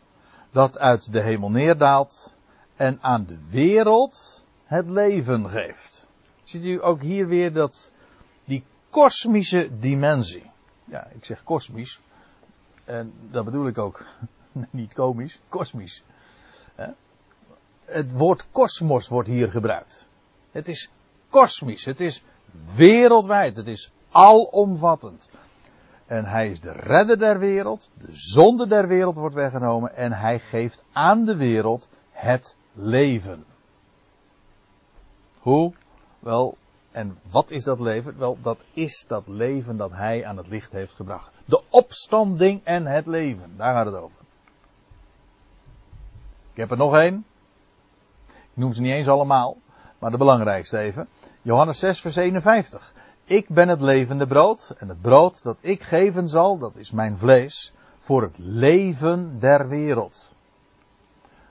[0.51, 2.35] dat uit de hemel neerdaalt
[2.75, 6.07] en aan de wereld het leven geeft.
[6.43, 7.91] Ziet u ook hier weer dat,
[8.89, 10.51] kosmische dimensie.
[10.85, 11.99] Ja, ik zeg kosmisch.
[12.83, 14.05] En dat bedoel ik ook.
[14.69, 16.03] Niet komisch, kosmisch.
[17.85, 20.07] Het woord kosmos wordt hier gebruikt.
[20.51, 20.89] Het is
[21.29, 22.23] kosmisch, het is
[22.75, 25.29] wereldwijd, het is alomvattend.
[26.05, 30.39] En hij is de redder der wereld, de zonde der wereld wordt weggenomen en hij
[30.39, 33.45] geeft aan de wereld het leven.
[35.39, 35.73] Hoe?
[36.19, 36.57] Wel,
[36.91, 38.17] en wat is dat leven?
[38.17, 41.31] Wel, dat is dat leven dat hij aan het licht heeft gebracht.
[41.45, 43.53] De opstanding en het leven.
[43.57, 44.17] Daar gaat het over.
[46.51, 47.25] Ik heb er nog één.
[48.27, 49.57] Ik noem ze niet eens allemaal,
[49.99, 51.07] maar de belangrijkste even.
[51.41, 52.93] Johannes 6, vers 51.
[53.23, 57.17] Ik ben het levende brood en het brood dat ik geven zal, dat is mijn
[57.17, 60.31] vlees, voor het leven der wereld.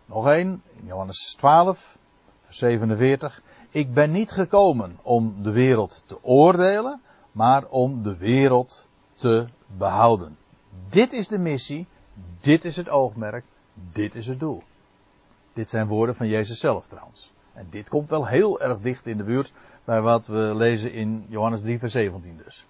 [0.05, 1.98] Nog één, in Johannes 12,
[2.44, 3.42] vers 47.
[3.70, 7.00] Ik ben niet gekomen om de wereld te oordelen,
[7.33, 10.37] maar om de wereld te behouden.
[10.88, 11.87] Dit is de missie,
[12.40, 13.44] dit is het oogmerk,
[13.92, 14.62] dit is het doel.
[15.52, 17.33] Dit zijn woorden van Jezus zelf trouwens.
[17.52, 19.52] En dit komt wel heel erg dicht in de buurt
[19.85, 22.66] bij wat we lezen in Johannes 3 vers 17 dus.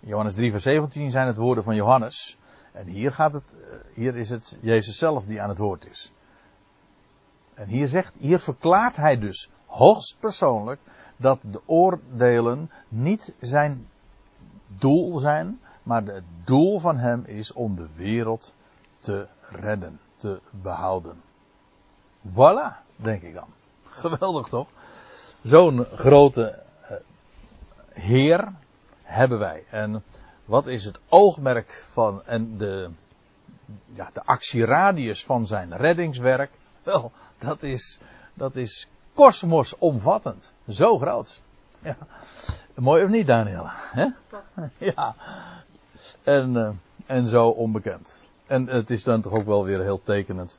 [0.00, 2.38] In Johannes 3 vers 17 zijn het woorden van Johannes.
[2.72, 6.12] En hier gaat het, eh, hier is het Jezus zelf die aan het woord is.
[7.58, 10.80] En hier zegt, hier verklaart hij dus hoogst persoonlijk
[11.16, 13.88] dat de oordelen niet zijn
[14.66, 18.54] doel zijn, maar het doel van hem is om de wereld
[18.98, 21.22] te redden, te behouden.
[22.30, 23.48] Voilà, denk ik dan.
[23.82, 24.68] Geweldig toch?
[25.42, 26.96] Zo'n grote eh,
[27.88, 28.52] Heer
[29.02, 29.64] hebben wij.
[29.70, 30.02] En
[30.44, 32.90] wat is het oogmerk van en de,
[33.94, 36.50] ja, de actieradius van zijn reddingswerk?
[36.82, 37.98] Wel, dat is,
[38.34, 40.54] dat is kosmosomvattend.
[40.68, 41.40] Zo groot.
[41.82, 41.96] Ja.
[42.74, 43.68] Mooi of niet, Daniel?
[44.78, 45.14] Ja.
[46.22, 46.70] En, uh,
[47.06, 48.26] en zo onbekend.
[48.46, 50.58] En het is dan toch ook wel weer heel tekenend.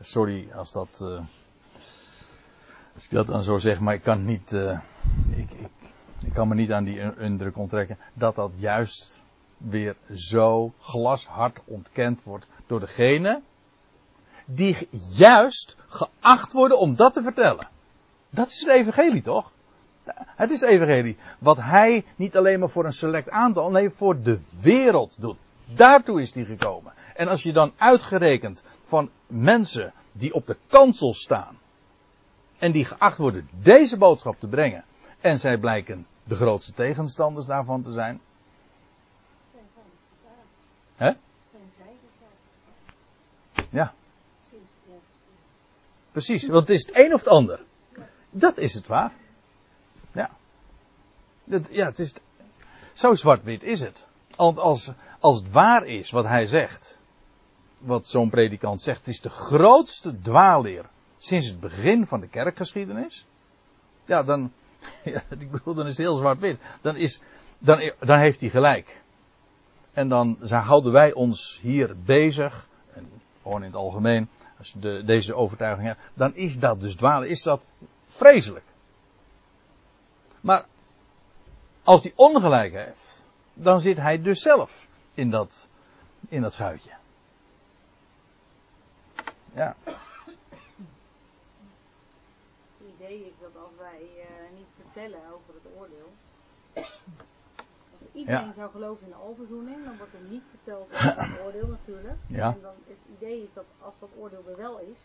[0.00, 1.00] Sorry als dat.
[1.02, 1.20] Uh,
[2.94, 4.52] als ik dat dan zo zeg, maar ik kan niet.
[4.52, 4.78] Uh,
[5.30, 5.68] ik, ik,
[6.24, 7.98] ik kan me niet aan die indruk onttrekken.
[8.14, 9.22] Dat dat juist
[9.56, 13.40] weer zo glashard ontkend wordt door degene
[14.54, 17.68] die juist geacht worden om dat te vertellen.
[18.30, 19.50] Dat is het evangelie toch?
[20.14, 21.16] Het is het evangelie.
[21.38, 25.36] Wat hij niet alleen maar voor een select aantal, nee voor de wereld doet.
[25.64, 26.92] Daartoe is hij gekomen.
[27.14, 31.58] En als je dan uitgerekend van mensen die op de kansel staan.
[32.58, 34.84] En die geacht worden deze boodschap te brengen.
[35.20, 38.20] En zij blijken de grootste tegenstanders daarvan te zijn.
[40.96, 41.10] Hè?
[43.70, 43.92] Ja.
[46.12, 47.60] Precies, want het is het een of het ander.
[48.30, 49.12] Dat is het waar.
[50.12, 50.30] Ja.
[51.44, 52.14] Dat, ja, het is.
[52.92, 54.06] Zo zwart-wit is het.
[54.36, 56.98] Want als, als het waar is wat hij zegt.
[57.78, 59.06] Wat zo'n predikant zegt.
[59.06, 60.84] Is de grootste dwaalleer.
[61.18, 63.26] Sinds het begin van de kerkgeschiedenis.
[64.04, 64.52] Ja, dan.
[65.04, 66.60] Ja, ik bedoel, dan is het heel zwart-wit.
[66.80, 67.20] Dan, is,
[67.58, 69.00] dan, dan heeft hij gelijk.
[69.92, 72.68] En dan houden wij ons hier bezig.
[72.92, 73.10] En
[73.42, 74.28] gewoon in het algemeen
[74.60, 77.62] als je de, deze overtuiging hebt, dan is dat dus dwalen, is dat
[78.06, 78.64] vreselijk.
[80.40, 80.66] Maar
[81.82, 85.68] als hij ongelijk heeft, dan zit hij dus zelf in dat,
[86.28, 86.92] in dat schuitje.
[89.54, 89.76] Ja.
[89.84, 89.96] Het
[92.98, 96.12] idee is dat als wij uh, niet vertellen over het oordeel,
[98.12, 102.18] iedereen zou geloven in de overzoening, dan wordt er niet verteld over het oordeel natuurlijk.
[102.26, 102.52] Ja.
[102.52, 104.98] En dan het idee is dat als dat oordeel er wel is,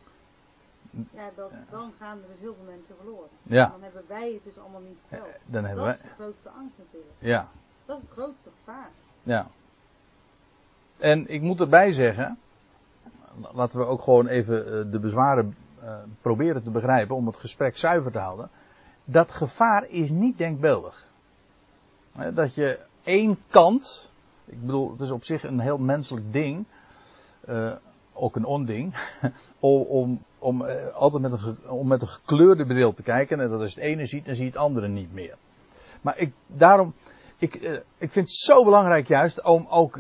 [1.14, 3.30] ja, dat, dan gaan er dus heel veel mensen verloren.
[3.44, 3.70] Ja.
[3.70, 5.38] Dan hebben wij het dus allemaal niet verteld.
[5.46, 6.04] Dan hebben dat wij...
[6.04, 7.14] is de grootste angst natuurlijk.
[7.20, 7.48] Ja.
[7.86, 8.90] Dat is het grootste gevaar.
[9.24, 9.48] Ja.
[10.98, 12.40] En ik moet erbij zeggen,
[13.54, 17.78] laten we ook gewoon even eh, de bezwaren uh, proberen te begrijpen om het gesprek
[17.78, 18.50] zuiver te houden.
[19.04, 21.08] Dat gevaar is niet denkbeeldig.
[22.34, 24.12] Dat je één kant.
[24.46, 26.66] Ik bedoel, het is op zich een heel menselijk ding.
[27.50, 27.72] Uh,
[28.14, 28.96] ook een onding.
[29.60, 33.40] om om uh, altijd met een, om met een gekleurde bril te kijken.
[33.40, 35.36] En dat je het ene ziet, dan zie je het andere niet meer.
[36.02, 36.94] Maar ik, daarom,
[37.38, 40.00] ik, uh, ik vind het zo belangrijk juist om ook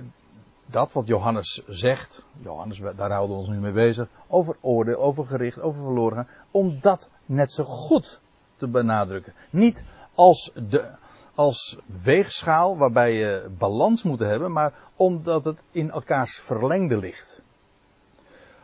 [0.66, 5.26] dat wat Johannes zegt, Johannes, daar houden we ons nu mee bezig, over oordeel, over
[5.26, 8.22] gericht, over verloren gaan, om dat net zo goed
[8.56, 9.34] te benadrukken.
[9.50, 10.92] Niet als, de,
[11.36, 17.44] als weegschaal waarbij je balans moet hebben, maar omdat het in elkaars verlengde ligt.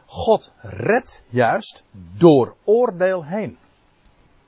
[0.05, 1.83] God redt juist
[2.17, 3.57] door oordeel heen.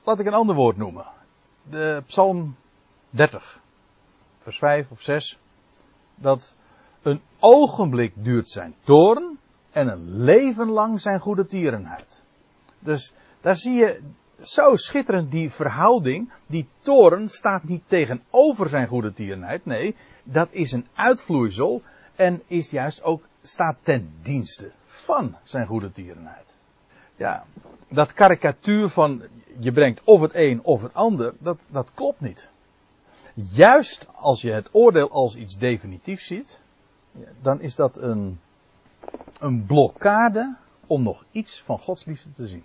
[0.02, 1.06] Laat ik een ander woord noemen.
[1.70, 2.56] De Psalm
[3.10, 3.60] 30,
[4.38, 5.38] vers 5 of 6.
[6.14, 6.54] Dat
[7.02, 9.38] een ogenblik duurt zijn toorn
[9.70, 12.24] en een leven lang zijn goede tierenheid.
[12.78, 14.02] Dus daar zie je
[14.40, 16.32] zo schitterend die verhouding.
[16.46, 19.66] Die toorn staat niet tegenover zijn goede tierenheid.
[19.66, 21.82] Nee, dat is een uitvloeisel
[22.14, 26.54] en is juist ook, staat ten dienste van zijn goede tierenheid.
[27.16, 27.44] Ja,
[27.88, 29.22] dat karikatuur van
[29.58, 32.48] je brengt of het een of het ander, dat, dat klopt niet.
[33.34, 36.60] Juist als je het oordeel als iets definitiefs ziet,
[37.40, 38.40] dan is dat een,
[39.40, 42.64] een blokkade om nog iets van Gods liefde te zien.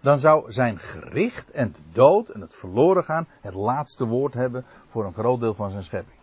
[0.00, 4.64] Dan zou zijn gericht en de dood en het verloren gaan het laatste woord hebben
[4.88, 6.18] voor een groot deel van zijn schepping.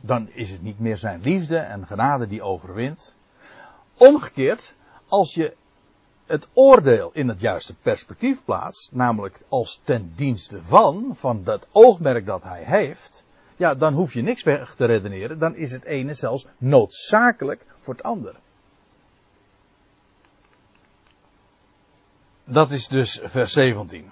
[0.00, 3.16] Dan is het niet meer zijn liefde en genade die overwint.
[3.96, 4.74] Omgekeerd,
[5.08, 5.56] als je
[6.26, 12.26] het oordeel in het juiste perspectief plaatst, namelijk als ten dienste van, van dat oogmerk
[12.26, 13.24] dat hij heeft,
[13.56, 15.38] ja, dan hoef je niks weg te redeneren.
[15.38, 18.34] Dan is het ene zelfs noodzakelijk voor het ander.
[22.52, 24.10] Dat is dus vers 17.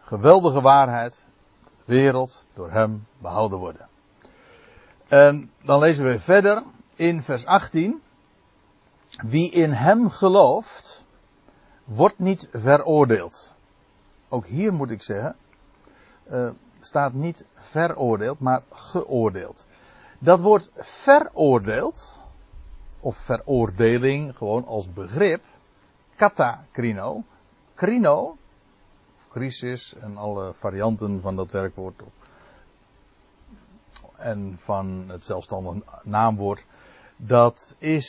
[0.00, 1.26] Geweldige waarheid.
[1.76, 3.88] De wereld door hem behouden worden.
[5.08, 6.62] En dan lezen we verder
[6.94, 8.02] in vers 18.
[9.10, 11.04] Wie in hem gelooft,
[11.84, 13.54] wordt niet veroordeeld.
[14.28, 15.36] Ook hier moet ik zeggen,
[16.30, 19.66] uh, staat niet veroordeeld, maar geoordeeld.
[20.18, 22.20] Dat woord veroordeeld,
[23.00, 25.42] of veroordeling gewoon als begrip,
[26.20, 28.36] kata krino,
[29.30, 32.02] crisis en alle varianten van dat werkwoord,
[34.16, 36.66] en van het zelfstandig naamwoord,
[37.16, 38.08] dat is,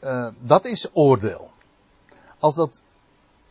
[0.00, 1.50] uh, dat is oordeel.
[2.38, 2.82] Als dat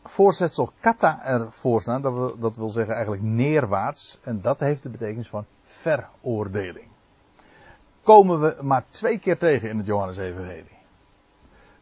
[0.03, 4.19] voorzetsel kata ervoor staan, dat wil, dat wil zeggen eigenlijk neerwaarts.
[4.23, 6.87] En dat heeft de betekenis van veroordeling.
[8.03, 10.78] Komen we maar twee keer tegen in het Johannes Evangelie.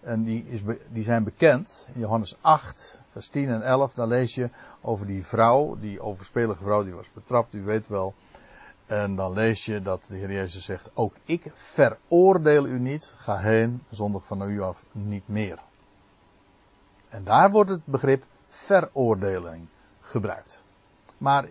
[0.01, 1.89] En die, is, die zijn bekend.
[1.93, 4.49] In Johannes 8, vers 10 en 11, daar lees je
[4.81, 8.13] over die vrouw, die overspelige vrouw, die was betrapt, u weet wel.
[8.85, 13.37] En dan lees je dat de Heer Jezus zegt, ook ik veroordeel u niet, ga
[13.37, 15.59] heen, zondag van u af niet meer.
[17.09, 19.67] En daar wordt het begrip veroordeling
[19.99, 20.63] gebruikt.
[21.17, 21.45] Maar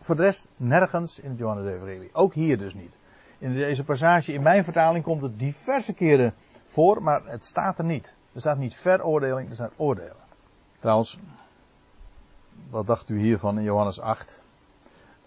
[0.00, 2.10] voor de rest nergens in het Johannes Evangelie.
[2.12, 2.98] Ook hier dus niet.
[3.38, 6.34] In deze passage, in mijn vertaling komt het diverse keren
[6.70, 8.14] voor, maar het staat er niet.
[8.32, 10.16] Er staat niet veroordeling, er staat oordelen.
[10.80, 11.18] Trouwens,
[12.70, 14.42] wat dacht u hiervan in Johannes 8?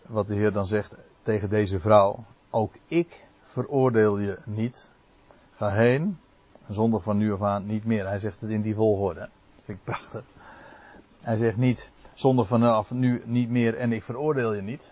[0.02, 2.24] Wat de Heer dan zegt tegen deze vrouw.
[2.50, 4.92] Ook ik veroordeel je niet.
[5.56, 6.20] Ga heen,
[6.68, 8.08] zonder van nu af aan niet meer.
[8.08, 9.30] Hij zegt het in die volgorde.
[9.64, 10.24] Vind ik prachtig.
[11.22, 14.92] Hij zegt niet, zonder vanaf nu niet meer en ik veroordeel je niet.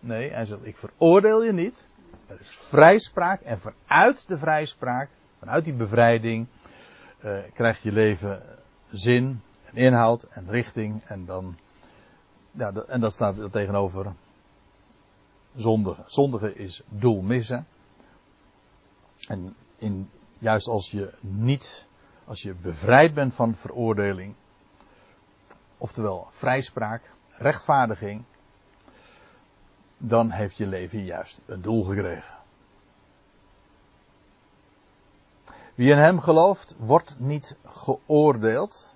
[0.00, 1.88] Nee, hij zegt, ik veroordeel je niet.
[2.26, 5.08] Er is vrijspraak en vanuit de vrijspraak,
[5.38, 6.46] vanuit die bevrijding,
[7.24, 8.42] uh, krijgt je leven
[8.90, 11.02] zin en inhoud en richting.
[11.04, 11.56] En dan,
[12.50, 14.12] ja, en dat staat er tegenover
[15.54, 16.04] zondigen.
[16.06, 17.66] Zondigen is doel missen.
[19.28, 21.86] En in, juist als je niet
[22.24, 24.34] als je bevrijd bent van veroordeling,
[25.78, 28.24] oftewel vrijspraak, rechtvaardiging,
[29.98, 32.36] dan heeft je leven juist een doel gekregen.
[35.78, 38.94] Wie in hem gelooft, wordt niet geoordeeld.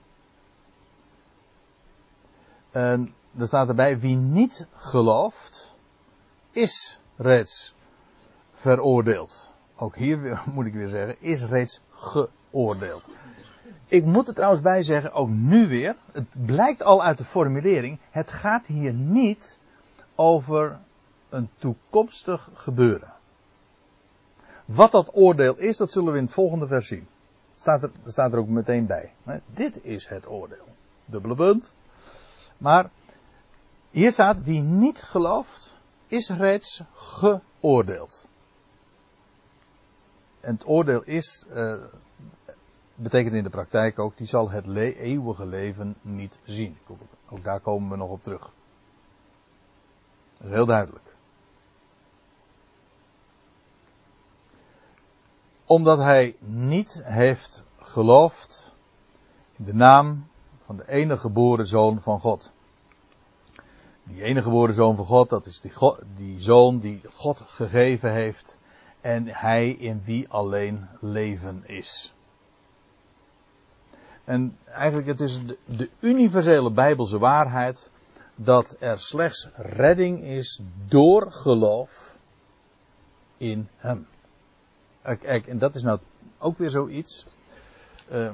[2.70, 5.76] En er staat erbij, wie niet gelooft,
[6.50, 7.74] is reeds
[8.52, 9.50] veroordeeld.
[9.76, 13.08] Ook hier moet ik weer zeggen, is reeds geoordeeld.
[13.86, 17.98] Ik moet er trouwens bij zeggen, ook nu weer, het blijkt al uit de formulering,
[18.10, 19.58] het gaat hier niet
[20.14, 20.78] over
[21.28, 23.12] een toekomstig gebeuren.
[24.74, 27.08] Wat dat oordeel is, dat zullen we in het volgende vers zien.
[27.54, 29.12] Staat er, staat er ook meteen bij.
[29.46, 30.66] Dit is het oordeel.
[31.06, 31.74] Dubbele punt.
[32.58, 32.90] Maar
[33.90, 38.28] hier staat, wie niet gelooft, is reeds geoordeeld.
[40.40, 41.84] En het oordeel is, uh,
[42.94, 46.78] betekent in de praktijk ook, die zal het eeuwige leven niet zien.
[47.28, 48.52] Ook daar komen we nog op terug.
[50.38, 51.14] Dat is heel duidelijk.
[55.72, 58.74] Omdat hij niet heeft geloofd
[59.56, 60.26] in de naam
[60.64, 62.52] van de enige geboren zoon van God.
[64.04, 65.72] Die enige geboren zoon van God, dat is die,
[66.16, 68.58] die zoon die God gegeven heeft
[69.00, 72.14] en hij in wie alleen leven is.
[74.24, 77.90] En eigenlijk het is de, de universele bijbelse waarheid
[78.34, 82.18] dat er slechts redding is door geloof
[83.36, 84.10] in hem.
[85.02, 85.98] Kijk, en dat is nou
[86.38, 87.26] ook weer zoiets
[88.12, 88.30] uh,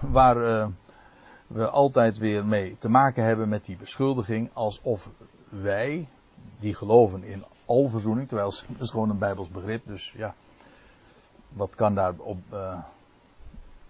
[0.00, 0.66] waar uh,
[1.46, 5.10] we altijd weer mee te maken hebben met die beschuldiging alsof
[5.48, 6.08] wij,
[6.58, 10.34] die geloven in alverzoening, terwijl het is gewoon een bijbels begrip, dus ja,
[11.48, 12.38] wat kan daar op,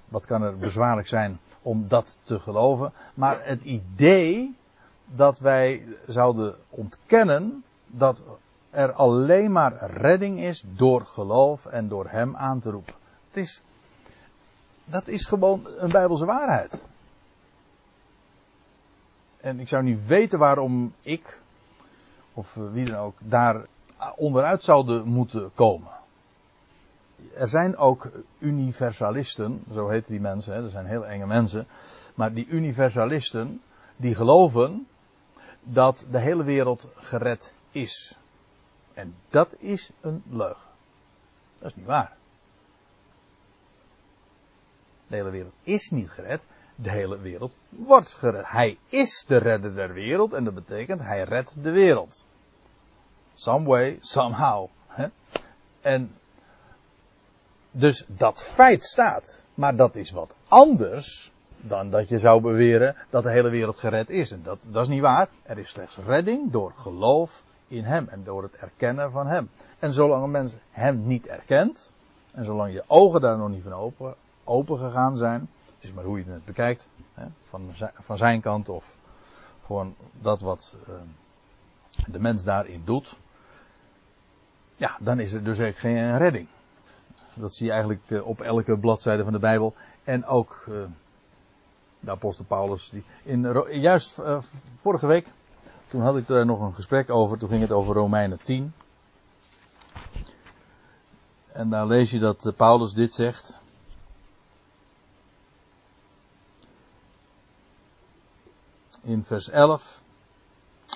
[0.09, 2.93] wat kan er bezwaarlijk zijn om dat te geloven?
[3.15, 4.57] Maar het idee
[5.07, 8.23] dat wij zouden ontkennen dat
[8.75, 12.95] er alleen maar redding is door geloof en door Hem aan te roepen.
[13.27, 13.63] Het is,
[14.85, 16.83] dat is gewoon een Bijbelse waarheid.
[19.41, 21.41] En ik zou niet weten waarom ik,
[22.35, 23.67] of wie dan ook, daar
[24.17, 25.93] onderuit zouden moeten komen
[27.35, 31.67] er zijn ook universalisten, zo heten die mensen, hè, dat zijn heel enge mensen.
[32.15, 33.61] Maar die universalisten,
[33.97, 34.87] die geloven
[35.63, 38.19] dat de hele wereld gered is.
[38.95, 40.69] En dat is een leugen.
[41.59, 42.17] Dat is niet waar.
[45.07, 46.47] De hele wereld is niet gered.
[46.75, 48.45] De hele wereld wordt gered.
[48.47, 52.27] Hij is de redder der wereld en dat betekent hij redt de wereld.
[53.35, 54.69] Some way, somehow.
[55.81, 56.17] En
[57.71, 59.45] dus dat feit staat.
[59.55, 64.11] Maar dat is wat anders dan dat je zou beweren dat de hele wereld gered
[64.11, 64.31] is.
[64.31, 65.29] En dat, dat is niet waar.
[65.43, 69.51] Er is slechts redding door geloof in Hem en door het erkennen van Hem.
[69.79, 71.93] En zolang een mens Hem niet erkent,
[72.33, 76.05] en zolang je ogen daar nog niet van open, open gegaan zijn, het is maar
[76.05, 78.97] hoe je het bekijkt, hè, van, zijn, van zijn kant of
[79.65, 79.87] voor
[80.21, 80.95] dat wat uh,
[82.07, 83.17] de mens daarin doet,
[84.77, 86.47] ja, dan is er dus eigenlijk geen redding.
[87.35, 89.75] Dat zie je eigenlijk eh, op elke bladzijde van de Bijbel.
[90.05, 90.85] En ook uh,
[92.01, 92.91] de apostel Paulus.
[92.91, 94.21] Die in, juist
[94.75, 95.27] vorige week,
[95.95, 97.39] toen had ik er nog een gesprek over.
[97.39, 98.73] Toen ging het over Romeinen 10.
[101.53, 103.59] En daar lees je dat Paulus dit zegt.
[109.03, 110.03] In vers 11.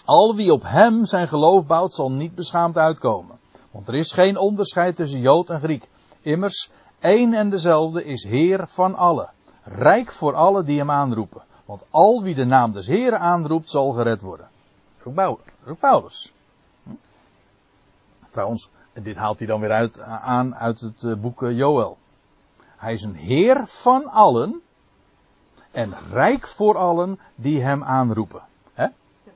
[0.04, 3.38] Al wie op hem zijn geloof bouwt, zal niet beschaamd uitkomen.
[3.70, 5.88] Want er is geen onderscheid tussen Jood en Griek.
[6.20, 9.30] Immers, één en dezelfde is Heer van allen,
[9.62, 11.42] rijk voor allen die hem aanroepen.
[11.64, 14.48] Want al wie de naam des Heeren aanroept, zal gered worden.
[15.66, 16.32] Ook Paulus.
[16.82, 16.90] Hm?
[18.30, 21.98] Trouwens, dit haalt hij dan weer uit, aan uit het eh, boek eh, Joel.
[22.76, 24.62] Hij is een Heer van allen
[25.70, 28.42] en rijk voor allen die hem aanroepen.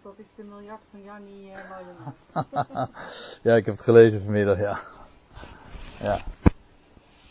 [0.02, 2.82] Dat is de miljard van Jannie uh,
[3.42, 4.78] Ja, ik heb het gelezen vanmiddag, ja.
[6.00, 6.18] Ja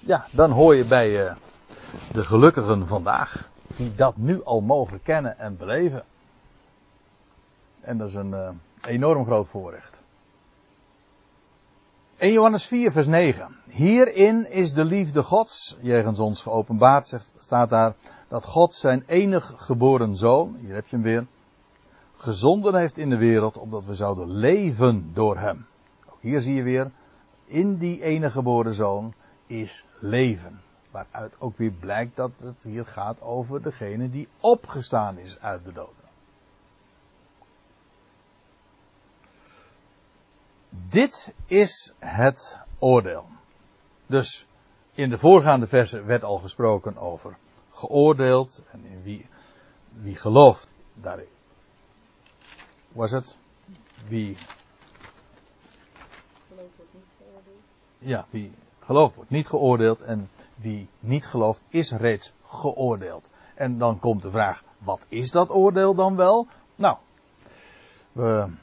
[0.05, 1.33] ja, dan hoor je bij uh,
[2.11, 3.49] de gelukkigen vandaag.
[3.75, 6.03] Die dat nu al mogen kennen en beleven.
[7.82, 8.49] En dat is een uh,
[8.82, 10.01] enorm groot voorrecht.
[12.17, 13.55] 1 Johannes 4, vers 9.
[13.69, 17.95] Hierin is de liefde Gods, jegens ons geopenbaard, zegt, staat daar,
[18.27, 21.27] dat God zijn enig geboren zoon, hier heb je hem weer,
[22.17, 25.65] gezonden heeft in de wereld, opdat we zouden leven door hem.
[26.09, 26.91] Ook hier zie je weer,
[27.45, 29.13] in die enige geboren zoon
[29.47, 30.61] is leven.
[30.91, 35.73] Waaruit ook weer blijkt dat het hier gaat over degene die opgestaan is uit de
[35.73, 36.00] doden.
[40.91, 43.25] Dit is het oordeel.
[44.05, 44.47] Dus
[44.93, 47.37] in de voorgaande versen werd al gesproken over
[47.69, 49.29] geoordeeld en in wie,
[50.01, 51.27] wie gelooft daarin.
[52.91, 53.37] Was het?
[54.07, 54.37] Wie.
[57.97, 63.29] Ja, wie geloof wordt niet geoordeeld en wie niet gelooft is reeds geoordeeld.
[63.55, 66.47] En dan komt de vraag, wat is dat oordeel dan wel?
[66.75, 66.97] Nou,
[68.11, 68.53] we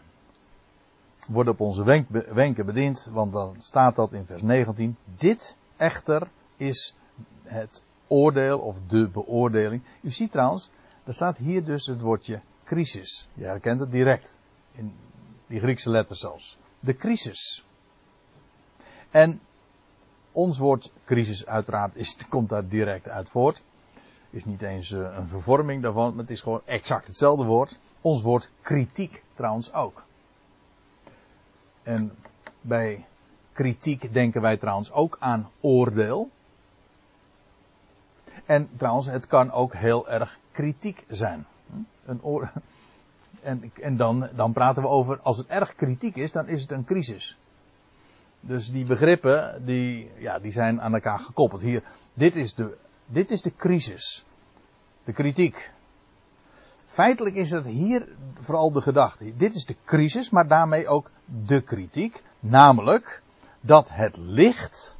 [1.28, 1.84] worden op onze
[2.34, 4.96] wenken bediend, want dan staat dat in vers 19.
[5.16, 6.96] Dit echter is
[7.42, 9.82] het oordeel of de beoordeling.
[10.00, 10.70] U ziet trouwens,
[11.04, 13.28] er staat hier dus het woordje crisis.
[13.34, 14.38] Je herkent het direct.
[14.72, 14.92] In
[15.46, 16.58] die Griekse letters zelfs.
[16.80, 17.64] De crisis.
[19.10, 19.40] En
[20.32, 23.62] ons woord crisis uiteraard is, komt daar direct uit voort.
[24.30, 27.78] Is niet eens eh, een vervorming daarvan, maar het is gewoon exact hetzelfde woord.
[28.00, 30.06] Ons woord kritiek trouwens ook.
[31.88, 32.12] En
[32.60, 33.04] bij
[33.52, 36.30] kritiek denken wij trouwens ook aan oordeel.
[38.46, 41.46] En trouwens, het kan ook heel erg kritiek zijn.
[42.06, 42.20] Een.
[43.42, 46.70] En, en dan, dan praten we over, als het erg kritiek is, dan is het
[46.70, 47.38] een crisis.
[48.40, 51.60] Dus die begrippen, die, ja, die zijn aan elkaar gekoppeld.
[51.60, 51.82] Hier,
[52.14, 52.76] dit is de,
[53.06, 54.24] dit is de crisis.
[55.04, 55.70] De kritiek.
[56.98, 58.08] Feitelijk is het hier
[58.40, 59.36] vooral de gedachte.
[59.36, 62.22] Dit is de crisis, maar daarmee ook de kritiek.
[62.40, 63.22] Namelijk
[63.60, 64.96] dat het licht.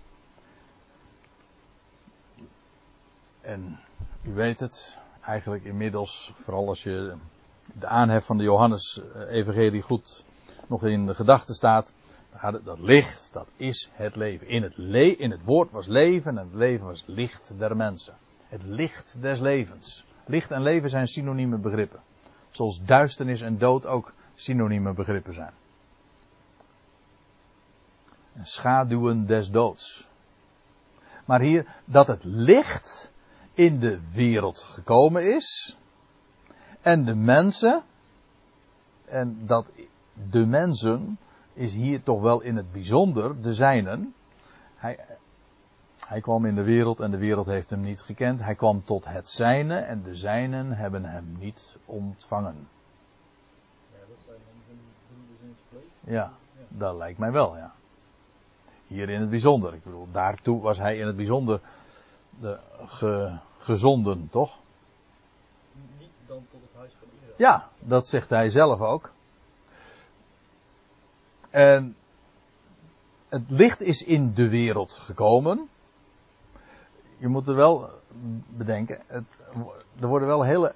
[3.41, 3.81] En
[4.23, 7.17] u weet het, eigenlijk inmiddels, vooral als je
[7.75, 10.25] de aanhef van de Johannes-evangelie goed
[10.67, 11.93] nog in de gedachten staat.
[12.65, 14.47] Dat licht, dat is het leven.
[14.47, 18.17] In het, le in het woord was leven en het leven was licht der mensen.
[18.49, 20.07] Het licht des levens.
[20.29, 22.01] Licht en leven zijn synonieme begrippen.
[22.51, 25.53] Zoals duisternis en dood ook synonieme begrippen zijn.
[28.33, 30.09] En schaduwen des doods.
[31.25, 33.13] Maar hier dat het licht
[33.55, 35.77] in de wereld gekomen is.
[36.81, 37.83] En de mensen.
[39.05, 39.73] En dat
[40.31, 41.19] de mensen
[41.53, 44.15] is hier toch wel in het bijzonder de zijnen.
[44.77, 44.99] Hij,
[46.09, 48.41] hij kwam in de wereld en de wereld heeft hem niet gekend.
[48.41, 52.69] Hij kwam tot het zijne en de zijnen hebben hem niet ontvangen.
[53.93, 56.15] Ja, dat zijn dan broeders in het vlees?
[56.15, 56.33] Ja,
[56.69, 57.75] dat lijkt mij wel, ja.
[58.87, 59.75] Hier in het bijzonder.
[59.75, 61.61] Ik bedoel, daartoe was hij in het bijzonder
[62.41, 62.59] de,
[63.59, 64.59] gezonden, toch?
[65.99, 67.35] Niet dan tot het huis van Israël.
[67.37, 69.13] Ja, dat zegt hij zelf ook.
[71.51, 71.97] En
[73.29, 75.69] het licht is in de wereld gekomen
[77.19, 77.91] je moet er wel
[78.49, 79.39] bedenken, het,
[80.01, 80.75] er worden wel hele,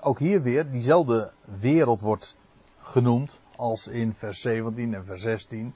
[0.00, 2.36] ook hier weer, diezelfde wereld wordt
[2.82, 5.74] genoemd als in vers 17 en vers 16.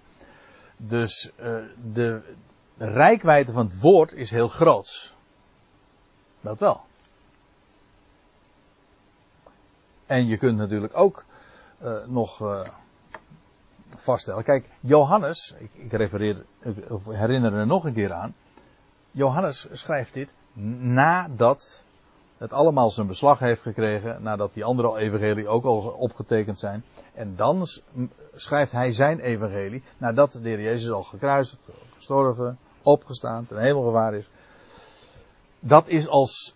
[0.76, 1.56] Dus uh,
[1.92, 2.22] de
[2.76, 5.14] rijkwijde van het woord is heel groot.
[6.40, 6.80] Dat wel.
[10.06, 11.24] En je kunt natuurlijk ook
[11.82, 12.60] uh, nog uh,
[13.94, 14.44] vaststellen.
[14.44, 16.74] Kijk, Johannes, ik, ik refereer, ik
[17.04, 18.34] herinner er nog een keer aan.
[19.10, 21.84] Johannes schrijft dit nadat
[22.38, 26.84] het allemaal zijn beslag heeft gekregen, nadat die andere evangelie ook al opgetekend zijn.
[27.14, 27.66] En dan
[28.34, 31.62] schrijft hij zijn evangelie, nadat de heer Jezus al gekruisigd,
[31.94, 34.28] gestorven, opgestaan, ten hemel gewaar is.
[35.60, 36.54] Dat is als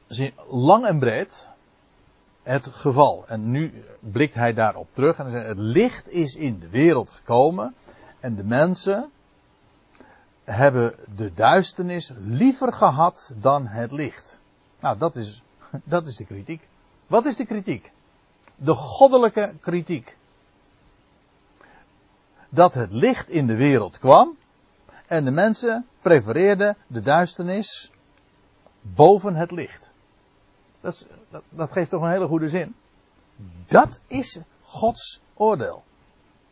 [0.49, 1.49] lang en breed
[2.43, 3.25] het geval.
[3.27, 7.75] En nu blikt hij daarop terug en zegt, het licht is in de wereld gekomen
[8.21, 9.11] en de mensen
[10.45, 14.41] hebben de duisternis liever gehad dan het licht.
[14.81, 15.43] Nou, dat is,
[15.85, 16.69] dat is de kritiek.
[17.07, 17.93] Wat is de kritiek?
[18.57, 20.17] De goddelijke kritiek.
[22.49, 24.37] Dat het licht in de wereld kwam
[25.07, 27.91] en de mensen prefereerden de duisternis
[28.81, 29.91] boven het licht.
[30.81, 32.75] Dat, dat, dat geeft toch een hele goede zin.
[33.67, 35.85] Dat is Gods oordeel.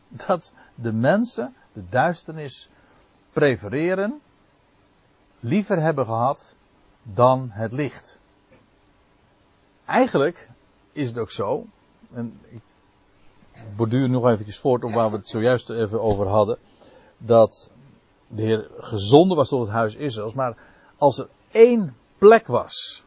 [0.08, 2.68] Dat de mensen de duisternis
[3.32, 4.20] prefereren,
[5.40, 6.56] liever hebben gehad
[7.02, 8.20] dan het licht.
[9.84, 10.50] Eigenlijk
[10.92, 11.66] is het ook zo,
[12.12, 12.62] en ik
[13.76, 16.58] borduur nog eventjes voort op waar we het zojuist even over hadden,
[17.18, 17.70] dat
[18.26, 20.56] de Heer gezonden was tot het huis Israëls, maar
[20.96, 23.04] als er één plek was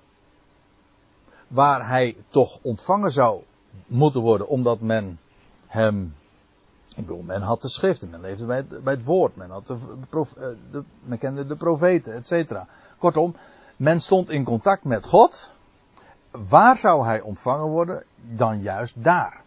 [1.48, 3.42] waar hij toch ontvangen zou
[3.86, 5.20] moeten worden, omdat men
[5.68, 6.16] hem
[6.96, 9.68] ik bedoel, men had de schriften, men leefde bij het, bij het woord, men, had
[9.68, 9.78] de,
[10.12, 12.68] eh, de, men kende de profeten, et cetera.
[12.98, 13.36] Kortom,
[13.78, 15.52] men stond in contact met God.
[16.32, 18.04] Waar zou hij ontvangen worden?
[18.16, 19.42] Dan juist daar.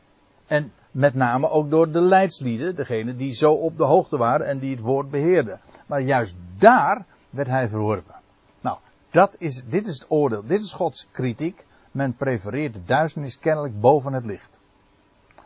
[0.47, 4.59] En met name ook door de leidslieden, degene die zo op de hoogte waren en
[4.59, 5.61] die het woord beheerden.
[5.87, 8.15] Maar juist daar werd hij verworpen.
[8.61, 8.79] Nou,
[9.11, 11.67] dat is, dit is het oordeel, dit is Gods kritiek.
[11.91, 14.58] Men prefereert de duisternis kennelijk boven het licht.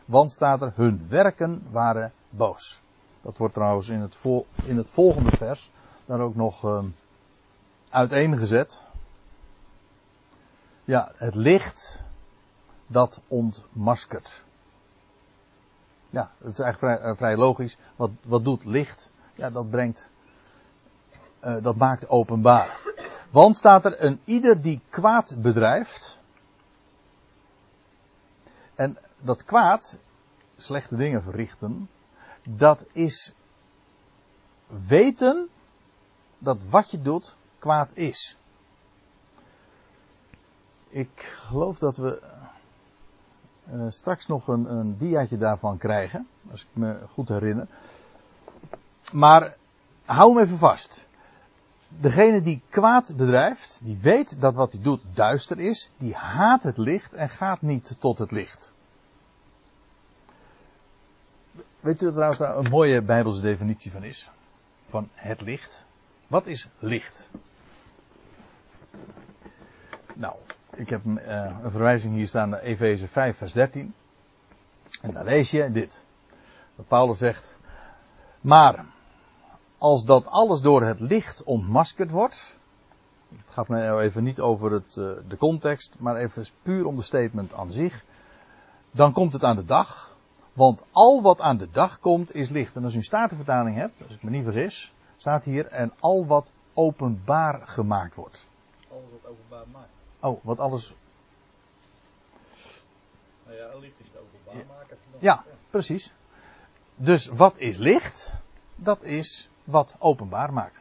[0.05, 2.82] Want staat er, hun werken waren boos.
[3.22, 4.24] Dat wordt trouwens in het,
[4.64, 5.70] in het volgende vers
[6.05, 6.84] dan ook nog uh,
[7.90, 8.86] uiteengezet.
[10.84, 12.05] Ja, het licht
[12.86, 14.42] dat ontmaskert.
[16.09, 17.76] Ja, dat is eigenlijk vrij, uh, vrij logisch.
[17.96, 19.12] Wat, wat doet licht?
[19.34, 20.11] Ja, dat brengt,
[21.44, 22.76] uh, dat maakt openbaar.
[23.30, 26.18] Want staat er een ieder die kwaad bedrijft.
[28.74, 29.99] En dat kwaad,
[30.57, 31.89] slechte dingen verrichten,
[32.43, 33.33] dat is
[34.87, 35.49] weten
[36.39, 38.37] dat wat je doet kwaad is.
[40.89, 42.23] Ik geloof dat we
[43.73, 47.66] uh, straks nog een, een daarvan krijgen, als ik me goed herinner.
[49.12, 49.57] Maar
[50.05, 51.07] hou hem even vast.
[51.89, 56.79] Degene die kwaad bedrijft, die weet dat wat hij doet duister is, die haat het
[56.79, 58.73] licht en gaat niet tot het licht.
[61.83, 64.30] Weet u trouwens daar een mooie Bijbelse definitie van is?
[64.89, 65.87] Van het licht.
[66.26, 67.30] Wat is licht?
[70.14, 70.35] Nou,
[70.74, 71.16] ik heb uh,
[71.62, 73.95] een verwijzing hier staan naar Efeze 5, vers 13.
[75.01, 76.07] En daar lees je dit.
[76.89, 77.57] Paulus zegt.
[78.41, 78.85] Maar
[79.78, 82.57] als dat alles door het licht ontmaskerd wordt.
[83.37, 86.97] Het gaat me nou even niet over het, uh, de context, maar even puur om
[86.97, 88.05] de statement aan zich.
[88.91, 90.12] Dan komt het aan de dag.
[90.53, 92.76] Want al wat aan de dag komt is licht.
[92.76, 96.26] En als u een statenvertaling hebt, als ik me niet vergis, staat hier en al
[96.26, 98.46] wat openbaar gemaakt wordt.
[98.90, 99.90] Alles wat openbaar maakt.
[100.20, 100.94] Oh, wat alles.
[103.44, 104.96] Nou ja, licht is het openbaar maken.
[105.18, 106.12] Ja, precies.
[106.94, 108.40] Dus wat is licht?
[108.76, 110.80] Dat is wat openbaar maakt.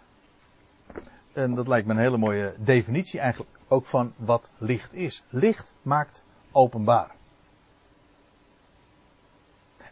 [1.34, 5.24] En dat lijkt me een hele mooie definitie eigenlijk ook van wat licht is.
[5.30, 7.16] Licht maakt openbaar.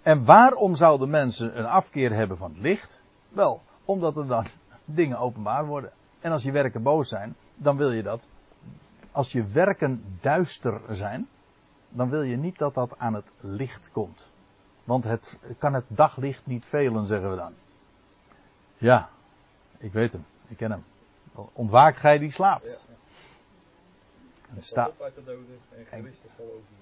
[0.01, 3.03] En waarom zouden mensen een afkeer hebben van het licht?
[3.29, 4.45] Wel, omdat er dan
[4.85, 5.91] dingen openbaar worden.
[6.19, 8.27] En als je werken boos zijn, dan wil je dat.
[9.11, 11.27] Als je werken duister zijn,
[11.89, 14.31] dan wil je niet dat dat aan het licht komt.
[14.83, 17.53] Want het kan het daglicht niet velen, zeggen we dan.
[18.77, 19.09] Ja,
[19.77, 20.83] ik weet hem, ik ken hem.
[21.53, 22.89] Ontwaakt gij die slaapt.
[24.53, 24.87] Ja, sta...
[24.87, 25.59] op uit de doden
[25.91, 25.99] en
[26.37, 26.79] over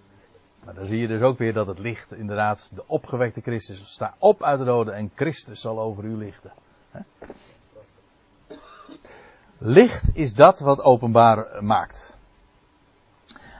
[0.65, 4.15] maar dan zie je dus ook weer dat het licht, inderdaad, de opgewekte Christus, sta
[4.17, 6.51] op uit de doden en Christus zal over u lichten.
[9.57, 12.17] Licht is dat wat openbaar maakt.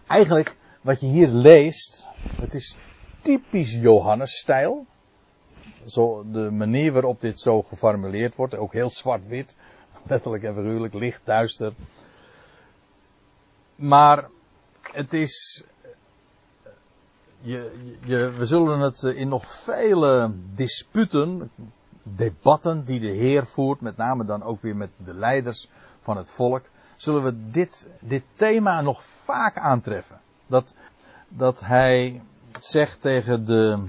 [0.07, 2.77] Eigenlijk, wat je hier leest, het is
[3.21, 4.85] typisch Johannes-stijl.
[5.85, 9.55] Zo, de manier waarop dit zo geformuleerd wordt, ook heel zwart-wit,
[10.03, 11.73] letterlijk en figuurlijk, licht, duister.
[13.75, 14.29] Maar
[14.81, 15.63] het is
[17.41, 17.71] je,
[18.03, 21.51] je, we zullen het eh, in nog vele disputen,
[22.03, 25.69] debatten die de Heer voert, met name dan ook weer met de leiders
[26.01, 26.63] van het volk,
[26.95, 30.19] zullen we dit, dit thema nog vaak aantreffen.
[30.47, 30.75] Dat,
[31.27, 32.21] dat hij
[32.59, 33.83] zegt tegen de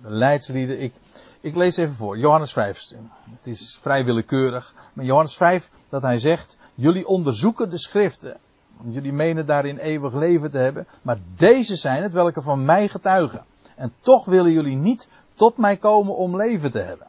[0.00, 0.94] leidslieden, ik,
[1.40, 2.92] ik lees even voor, Johannes 5,
[3.30, 8.36] het is vrij willekeurig, maar Johannes 5, dat hij zegt, jullie onderzoeken de schriften
[8.84, 10.86] Jullie menen daarin eeuwig leven te hebben.
[11.02, 13.44] Maar deze zijn het welke van mij getuigen.
[13.76, 17.06] En toch willen jullie niet tot mij komen om leven te hebben.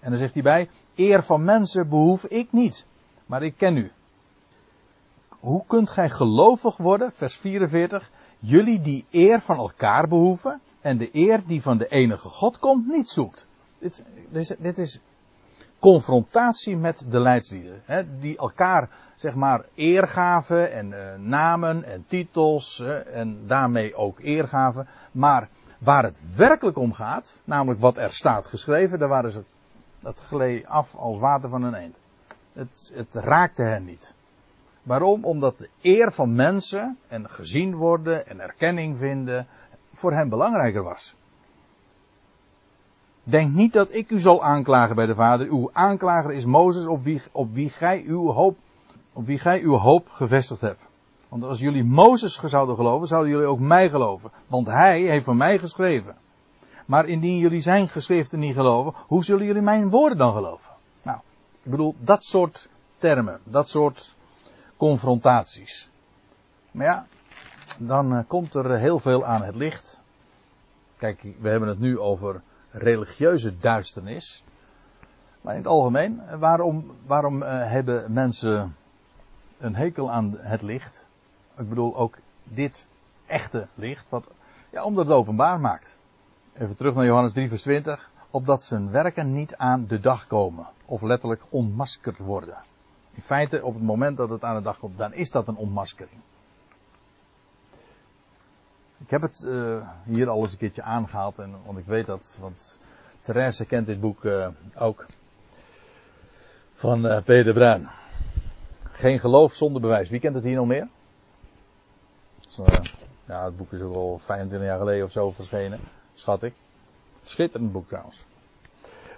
[0.00, 2.86] En dan zegt hij bij, eer van mensen behoef ik niet.
[3.26, 3.90] Maar ik ken u.
[5.28, 11.08] Hoe kunt gij gelovig worden, vers 44, jullie die eer van elkaar behoeven en de
[11.12, 13.46] eer die van de enige God komt niet zoekt.
[13.78, 15.00] Dit, dit, dit is
[15.82, 17.82] confrontatie met de leidslieden.
[17.84, 22.80] Hè, die elkaar, zeg maar, eer gaven en uh, namen en titels
[23.12, 24.88] en daarmee ook eer gaven.
[25.12, 29.42] Maar waar het werkelijk om gaat, namelijk wat er staat geschreven, daar waren ze,
[30.00, 31.98] dat gleed af als water van een eend.
[32.52, 34.14] Het, het raakte hen niet.
[34.82, 35.24] Waarom?
[35.24, 39.46] Omdat de eer van mensen en gezien worden en erkenning vinden
[39.92, 41.14] voor hen belangrijker was.
[43.24, 45.46] Denk niet dat ik u zal aanklagen bij de Vader.
[45.46, 48.56] Uw aanklager is Mozes op wie, op wie gij uw hoop,
[49.12, 50.80] op wie gij uw hoop gevestigd hebt.
[51.28, 54.30] Want als jullie Mozes zouden geloven, zouden jullie ook mij geloven.
[54.46, 56.16] Want hij heeft van mij geschreven.
[56.86, 60.72] Maar indien jullie zijn geschriften niet geloven, hoe zullen jullie mijn woorden dan geloven?
[61.02, 61.18] Nou,
[61.62, 62.68] ik bedoel, dat soort
[62.98, 64.16] termen, dat soort
[64.76, 65.88] confrontaties.
[66.70, 67.06] Maar ja,
[67.78, 70.00] dan eh, komt er heel veel aan het licht.
[70.96, 72.42] Kijk, we hebben het nu over
[72.72, 74.44] religieuze duisternis.
[75.40, 78.76] Maar in het algemeen, waarom, waarom uh, hebben mensen
[79.58, 81.06] een hekel aan het licht?
[81.58, 82.86] Ik bedoel ook dit
[83.26, 84.26] echte licht, wat,
[84.70, 85.98] ja, omdat het openbaar maakt.
[86.52, 88.10] Even terug naar Johannes 3, vers 20.
[88.30, 92.56] Opdat zijn werken niet aan de dag komen, of letterlijk onmaskerd worden.
[93.14, 95.56] In feite, op het moment dat het aan de dag komt, dan is dat een
[95.56, 96.20] onmaskering.
[99.02, 102.36] Ik heb het uh, hier al eens een keertje aangehaald, en, want ik weet dat,
[102.40, 102.78] want
[103.20, 104.48] Therese kent dit boek uh,
[104.78, 105.06] ook.
[106.74, 107.88] Van uh, Peter Bruin.
[108.92, 110.10] Geen geloof zonder bewijs.
[110.10, 110.88] Wie kent het hier nog meer?
[113.24, 115.80] Ja, het boek is ook al 25 jaar geleden of zo verschenen,
[116.14, 116.54] schat ik.
[117.22, 118.24] Schitterend boek trouwens.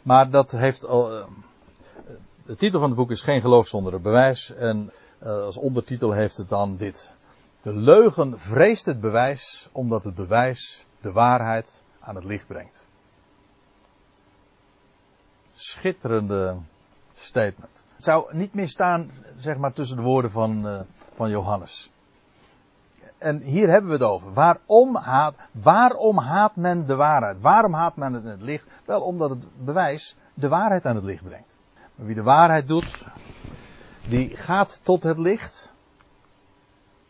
[0.03, 1.27] Maar dat heeft al.
[2.47, 4.55] de titel van het boek is Geen geloof zonder bewijs.
[4.55, 7.13] En als ondertitel heeft het dan dit.
[7.65, 12.89] De leugen vreest het bewijs, omdat het bewijs de waarheid aan het licht brengt.
[15.53, 16.57] Schitterende,
[17.15, 17.85] statement.
[17.95, 20.81] Het zou niet meer staan, zeg maar, tussen de woorden van, uh,
[21.13, 21.91] van Johannes.
[23.19, 24.33] En hier hebben we het over.
[24.33, 27.41] Waarom haat, waarom haat men de waarheid?
[27.41, 28.67] Waarom haat men het in het licht?
[28.85, 31.57] Wel omdat het bewijs de waarheid aan het licht brengt.
[31.95, 33.05] Maar wie de waarheid doet,
[34.09, 35.74] die gaat tot het licht.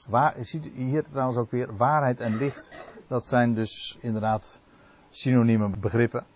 [0.07, 2.73] Waar, je ziet hier trouwens ook weer waarheid en licht.
[3.07, 4.61] Dat zijn dus inderdaad
[5.11, 6.27] synonieme begrippen.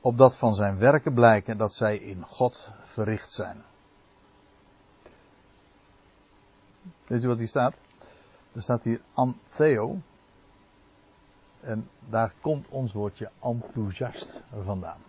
[0.00, 3.62] Opdat van zijn werken blijken dat zij in God verricht zijn.
[7.06, 7.80] Weet u wat hier staat?
[8.52, 10.00] Er staat hier antheo.
[11.60, 15.00] En daar komt ons woordje enthousiast vandaan.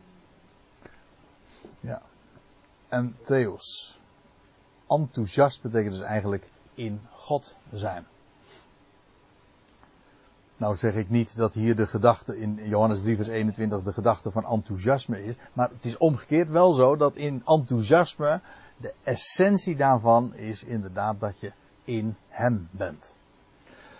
[1.79, 2.01] Ja.
[2.87, 3.99] En theos.
[4.87, 8.05] Enthousiast betekent dus eigenlijk in God zijn.
[10.57, 14.31] Nou zeg ik niet dat hier de gedachte in Johannes 3 vers 21 de gedachte
[14.31, 15.35] van enthousiasme is.
[15.53, 18.41] Maar het is omgekeerd wel zo dat in enthousiasme
[18.77, 21.51] de essentie daarvan is inderdaad dat je
[21.83, 23.17] in hem bent.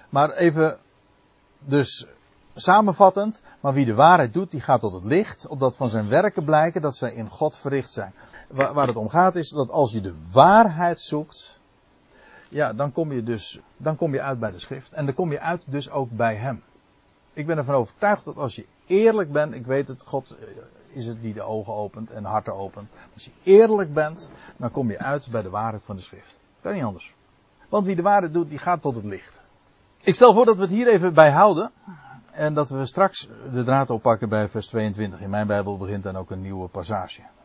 [0.10, 0.80] Maar even,
[1.60, 2.08] dus
[2.56, 6.44] samenvattend, maar wie de waarheid doet, die gaat tot het licht, opdat van zijn werken
[6.44, 8.14] blijken dat zij in God verricht zijn.
[8.50, 11.53] Waar, waar het om gaat is dat als je de waarheid zoekt,
[12.54, 14.92] ja, dan kom je dus, dan kom je uit bij de schrift.
[14.92, 16.64] En dan kom je uit dus ook bij hem.
[17.34, 20.48] Ik ben ervan overtuigd dat als je eerlijk bent, ik weet het, God eh,
[20.98, 22.92] is het die de ogen opent en harten opent.
[23.14, 26.40] Als je eerlijk bent, dan kom je uit bij de waarheid van de schrift.
[26.62, 27.14] Kan niet anders.
[27.70, 29.42] Want wie de waarheid doet, die gaat tot het licht.
[30.02, 31.72] Ik stel voor dat we het hier even bij houden.
[32.32, 35.20] En dat we straks de draad oppakken bij vers 22.
[35.20, 37.22] In mijn Bijbel begint dan ook een nieuwe passage.